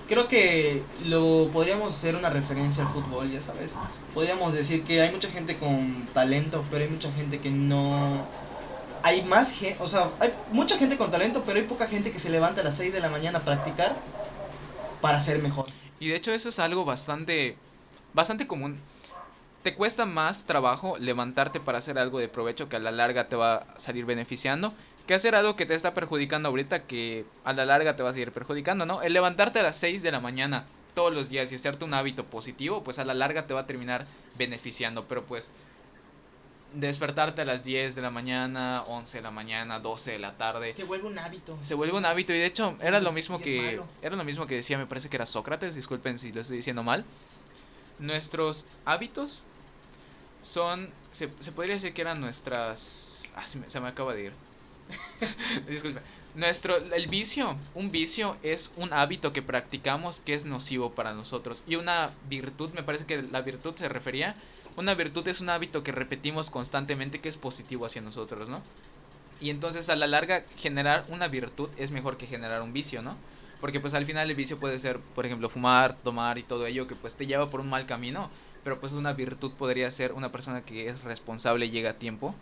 creo 0.08 0.28
que 0.28 0.82
lo 1.06 1.50
podríamos 1.52 1.94
hacer 1.94 2.16
una 2.16 2.30
referencia 2.30 2.84
al 2.84 2.90
fútbol, 2.90 3.32
ya 3.32 3.42
sabes. 3.42 3.74
Podríamos 4.14 4.54
decir 4.54 4.84
que 4.84 5.02
hay 5.02 5.12
mucha 5.12 5.30
gente 5.30 5.58
con 5.58 6.06
talento, 6.14 6.64
pero 6.70 6.84
hay 6.84 6.90
mucha 6.90 7.12
gente 7.14 7.40
que 7.40 7.50
no... 7.50 8.26
Hay 9.04 9.22
más 9.24 9.52
gente, 9.52 9.78
o 9.82 9.88
sea, 9.88 10.10
hay 10.20 10.32
mucha 10.52 10.78
gente 10.78 10.98
con 10.98 11.12
talento, 11.12 11.44
pero 11.46 11.60
hay 11.60 11.66
poca 11.66 11.88
gente 11.88 12.12
que 12.12 12.20
se 12.20 12.30
levanta 12.30 12.62
a 12.62 12.64
las 12.64 12.78
6 12.78 12.94
de 12.94 13.00
la 13.00 13.10
mañana 13.10 13.40
a 13.40 13.42
practicar 13.42 13.94
para 15.02 15.22
ser 15.22 15.42
mejor. 15.42 15.68
Y 16.00 16.10
de 16.10 16.16
hecho 16.16 16.34
eso 16.34 16.50
es 16.50 16.60
algo 16.60 16.86
bastante 16.86 17.58
bastante 18.14 18.48
común. 18.48 18.78
Te 19.62 19.76
cuesta 19.76 20.06
más 20.06 20.46
trabajo 20.46 20.98
levantarte 20.98 21.60
para 21.60 21.78
hacer 21.78 21.98
algo 21.98 22.20
de 22.20 22.28
provecho 22.28 22.70
que 22.70 22.76
a 22.76 22.80
la 22.80 22.92
larga 22.92 23.28
te 23.28 23.36
va 23.36 23.56
a 23.56 23.80
salir 23.80 24.06
beneficiando 24.06 24.74
que 25.08 25.14
hacer 25.14 25.36
algo 25.36 25.56
que 25.56 25.66
te 25.66 25.76
está 25.76 25.94
perjudicando 25.94 26.50
ahorita 26.50 26.84
que 26.84 27.26
a 27.44 27.54
la 27.54 27.66
larga 27.66 27.96
te 27.96 28.04
va 28.04 28.12
a 28.12 28.14
seguir 28.14 28.32
perjudicando, 28.32 28.86
¿no? 28.86 29.02
El 29.02 29.14
levantarte 29.14 29.60
a 29.60 29.64
las 29.64 29.76
6 29.78 30.02
de 30.02 30.12
la 30.12 30.20
mañana 30.20 30.66
todos 30.94 31.14
los 31.14 31.30
días 31.30 31.52
y 31.52 31.56
hacerte 31.56 31.86
un 31.86 31.94
hábito 31.94 32.24
positivo, 32.26 32.84
pues 32.84 33.00
a 33.00 33.06
la 33.06 33.14
larga 33.14 33.46
te 33.46 33.54
va 33.54 33.62
a 33.62 33.68
terminar 33.68 34.06
beneficiando, 34.38 35.06
pero 35.06 35.24
pues 35.24 35.52
despertarte 36.74 37.42
a 37.42 37.46
las 37.46 37.64
10 37.64 37.96
de 37.96 38.02
la 38.02 38.10
mañana, 38.10 38.84
11 38.88 39.18
de 39.18 39.22
la 39.24 39.32
mañana, 39.32 39.80
12 39.80 40.14
de 40.14 40.20
la 40.20 40.38
tarde. 40.38 40.72
Se 40.72 40.84
vuelve 40.84 41.08
un 41.08 41.18
hábito. 41.20 41.58
Se 41.60 41.76
vuelve 41.76 41.98
un 41.98 42.06
hábito 42.06 42.34
y 42.34 42.40
de 42.40 42.46
hecho 42.46 42.76
era 42.82 43.00
lo 43.00 43.12
mismo 43.12 43.40
que 43.40 43.82
era 44.02 44.16
lo 44.16 44.24
mismo 44.24 44.48
que 44.48 44.56
decía, 44.56 44.78
me 44.78 44.88
parece 44.88 45.10
que 45.10 45.18
era 45.18 45.26
Sócrates, 45.26 45.76
disculpen 45.76 46.18
si 46.20 46.32
lo 46.32 46.42
estoy 46.42 46.58
diciendo 46.58 46.84
mal. 46.84 47.06
Nuestros 48.00 48.66
hábitos 48.86 49.44
son 50.42 50.90
se, 51.12 51.30
se 51.40 51.52
podría 51.52 51.76
decir 51.76 51.94
que 51.94 52.02
eran 52.02 52.20
nuestras 52.20 53.24
ah, 53.36 53.46
se 53.46 53.60
me, 53.60 53.70
se 53.70 53.80
me 53.80 53.88
acaba 53.88 54.14
de 54.14 54.26
ir. 54.26 54.34
Disculpe. 55.68 56.02
Nuestro, 56.36 56.78
el 56.78 57.08
vicio, 57.08 57.56
un 57.76 57.92
vicio 57.92 58.38
es 58.42 58.72
un 58.76 58.92
hábito 58.92 59.34
que 59.34 59.44
practicamos 59.44 60.20
que 60.20 60.34
es 60.34 60.46
nocivo 60.46 60.92
para 60.94 61.14
nosotros. 61.14 61.62
Y 61.68 61.76
una 61.76 62.10
virtud, 62.28 62.72
me 62.74 62.82
parece 62.82 63.06
que 63.06 63.22
la 63.22 63.42
virtud 63.42 63.76
se 63.76 63.88
refería, 63.88 64.36
una 64.76 64.94
virtud 64.96 65.28
es 65.28 65.42
un 65.42 65.50
hábito 65.50 65.84
que 65.84 65.92
repetimos 65.92 66.50
constantemente 66.50 67.20
que 67.20 67.30
es 67.30 67.38
positivo 67.38 67.86
hacia 67.86 68.02
nosotros, 68.02 68.50
¿no? 68.50 68.62
Y 69.40 69.50
entonces 69.50 69.90
a 69.90 69.96
la 69.96 70.08
larga 70.08 70.44
generar 70.58 71.06
una 71.10 71.28
virtud 71.28 71.70
es 71.78 71.92
mejor 71.92 72.18
que 72.18 72.28
generar 72.28 72.62
un 72.62 72.74
vicio, 72.74 73.02
¿no? 73.02 73.16
Porque 73.60 73.80
pues 73.80 73.94
al 73.94 74.06
final 74.06 74.30
el 74.30 74.36
vicio 74.36 74.60
puede 74.60 74.78
ser, 74.80 75.00
por 75.00 75.26
ejemplo, 75.26 75.50
fumar, 75.50 75.94
tomar 75.94 76.38
y 76.38 76.44
todo 76.44 76.66
ello 76.66 76.88
que 76.88 76.96
pues 76.96 77.16
te 77.16 77.26
lleva 77.26 77.50
por 77.50 77.60
un 77.60 77.70
mal 77.70 77.86
camino. 77.86 78.30
Pero 78.64 78.80
pues 78.80 78.94
una 78.94 79.14
virtud 79.14 79.52
podría 79.54 79.90
ser 79.92 80.14
una 80.14 80.32
persona 80.32 80.62
que 80.62 80.88
es 80.88 81.04
responsable 81.04 81.66
y 81.66 81.72
llega 81.72 81.92
a 81.92 81.94
tiempo. 81.94 82.34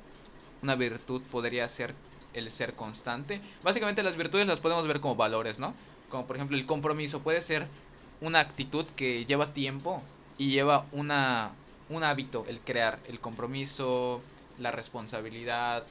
Una 0.61 0.75
virtud 0.75 1.21
podría 1.31 1.67
ser 1.67 1.93
el 2.33 2.49
ser 2.51 2.73
constante. 2.73 3.41
Básicamente 3.63 4.03
las 4.03 4.17
virtudes 4.17 4.47
las 4.47 4.59
podemos 4.59 4.87
ver 4.87 4.99
como 4.99 5.15
valores, 5.15 5.59
¿no? 5.59 5.73
Como 6.09 6.25
por 6.25 6.35
ejemplo 6.35 6.57
el 6.57 6.65
compromiso 6.65 7.21
puede 7.21 7.41
ser 7.41 7.67
una 8.19 8.39
actitud 8.39 8.85
que 8.95 9.25
lleva 9.25 9.53
tiempo 9.53 10.01
y 10.37 10.51
lleva 10.51 10.85
una, 10.91 11.51
un 11.91 12.03
hábito, 12.03 12.45
el 12.47 12.59
crear, 12.59 12.99
el 13.07 13.19
compromiso, 13.19 14.21
la 14.59 14.71
responsabilidad 14.71 15.83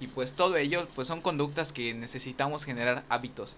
y 0.00 0.08
pues 0.08 0.34
todo 0.34 0.56
ello 0.56 0.86
pues 0.94 1.08
son 1.08 1.20
conductas 1.20 1.72
que 1.72 1.94
necesitamos 1.94 2.64
generar 2.64 3.04
hábitos 3.08 3.56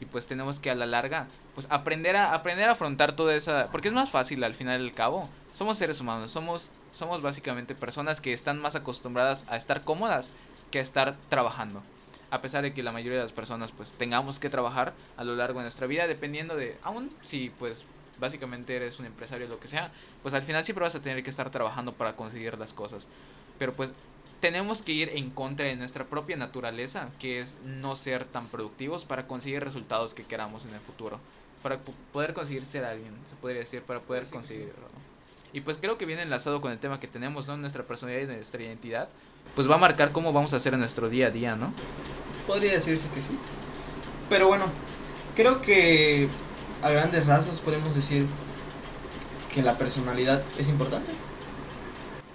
y 0.00 0.04
pues 0.04 0.26
tenemos 0.26 0.60
que 0.60 0.70
a 0.70 0.74
la 0.74 0.86
larga 0.86 1.26
pues 1.54 1.66
aprender 1.70 2.16
a 2.16 2.34
aprender 2.34 2.68
a 2.68 2.72
afrontar 2.72 3.16
toda 3.16 3.34
esa 3.34 3.68
porque 3.72 3.88
es 3.88 3.94
más 3.94 4.10
fácil 4.10 4.44
al 4.44 4.54
final 4.54 4.80
del 4.80 4.94
cabo 4.94 5.28
somos 5.54 5.78
seres 5.78 6.00
humanos 6.00 6.30
somos 6.30 6.70
somos 6.92 7.22
básicamente 7.22 7.74
personas 7.74 8.20
que 8.20 8.32
están 8.32 8.60
más 8.60 8.76
acostumbradas 8.76 9.44
a 9.48 9.56
estar 9.56 9.82
cómodas 9.82 10.32
que 10.70 10.80
estar 10.80 11.16
trabajando. 11.28 11.82
A 12.30 12.40
pesar 12.42 12.62
de 12.62 12.74
que 12.74 12.82
la 12.82 12.92
mayoría 12.92 13.18
de 13.18 13.24
las 13.24 13.32
personas 13.32 13.72
pues 13.72 13.92
tengamos 13.92 14.38
que 14.38 14.50
trabajar 14.50 14.92
a 15.16 15.24
lo 15.24 15.34
largo 15.34 15.60
de 15.60 15.64
nuestra 15.64 15.86
vida, 15.86 16.06
dependiendo 16.06 16.56
de, 16.56 16.76
aún 16.82 17.10
si 17.22 17.50
pues 17.58 17.86
básicamente 18.18 18.76
eres 18.76 18.98
un 18.98 19.06
empresario 19.06 19.48
lo 19.48 19.60
que 19.60 19.68
sea, 19.68 19.90
pues 20.22 20.34
al 20.34 20.42
final 20.42 20.64
siempre 20.64 20.84
vas 20.84 20.94
a 20.94 21.02
tener 21.02 21.22
que 21.22 21.30
estar 21.30 21.50
trabajando 21.50 21.92
para 21.92 22.16
conseguir 22.16 22.58
las 22.58 22.72
cosas. 22.72 23.08
Pero 23.58 23.72
pues 23.72 23.92
tenemos 24.40 24.82
que 24.82 24.92
ir 24.92 25.10
en 25.14 25.30
contra 25.30 25.66
de 25.66 25.76
nuestra 25.76 26.04
propia 26.04 26.36
naturaleza, 26.36 27.08
que 27.18 27.40
es 27.40 27.56
no 27.64 27.96
ser 27.96 28.24
tan 28.24 28.46
productivos 28.48 29.04
para 29.04 29.26
conseguir 29.26 29.64
resultados 29.64 30.14
que 30.14 30.24
queramos 30.24 30.64
en 30.64 30.74
el 30.74 30.80
futuro. 30.80 31.18
Para 31.62 31.78
poder 32.12 32.34
conseguir 32.34 32.64
ser 32.66 32.84
alguien, 32.84 33.12
se 33.28 33.34
podría 33.36 33.60
decir, 33.60 33.82
para 33.82 34.00
poder 34.00 34.28
conseguirlo. 34.30 34.88
Y 35.52 35.60
pues 35.62 35.78
creo 35.78 35.98
que 35.98 36.06
viene 36.06 36.22
enlazado 36.22 36.60
con 36.60 36.70
el 36.70 36.78
tema 36.78 37.00
que 37.00 37.08
tenemos, 37.08 37.48
¿no? 37.48 37.56
Nuestra 37.56 37.82
personalidad 37.82 38.32
y 38.32 38.36
nuestra 38.36 38.62
identidad 38.62 39.08
pues 39.54 39.68
va 39.68 39.76
a 39.76 39.78
marcar 39.78 40.12
cómo 40.12 40.32
vamos 40.32 40.52
a 40.52 40.56
hacer 40.56 40.74
en 40.74 40.80
nuestro 40.80 41.08
día 41.08 41.28
a 41.28 41.30
día, 41.30 41.56
¿no? 41.56 41.72
Podría 42.46 42.72
decirse 42.72 43.08
que 43.14 43.22
sí. 43.22 43.36
Pero 44.28 44.48
bueno, 44.48 44.66
creo 45.34 45.60
que 45.62 46.28
a 46.82 46.90
grandes 46.90 47.26
rasgos 47.26 47.60
podemos 47.60 47.94
decir 47.94 48.26
que 49.52 49.62
la 49.62 49.76
personalidad 49.76 50.42
es 50.58 50.68
importante. 50.68 51.10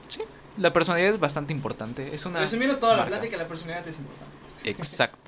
Sí, 0.07 0.21
la 0.57 0.73
personalidad 0.73 1.13
es 1.13 1.19
bastante 1.19 1.53
importante. 1.53 2.13
Es 2.13 2.25
una 2.25 2.39
Resumiendo 2.39 2.77
toda 2.77 2.97
la 2.97 3.05
plática, 3.05 3.37
la 3.37 3.47
personalidad 3.47 3.87
es 3.87 3.97
importante. 3.97 4.69
Exacto. 4.69 5.22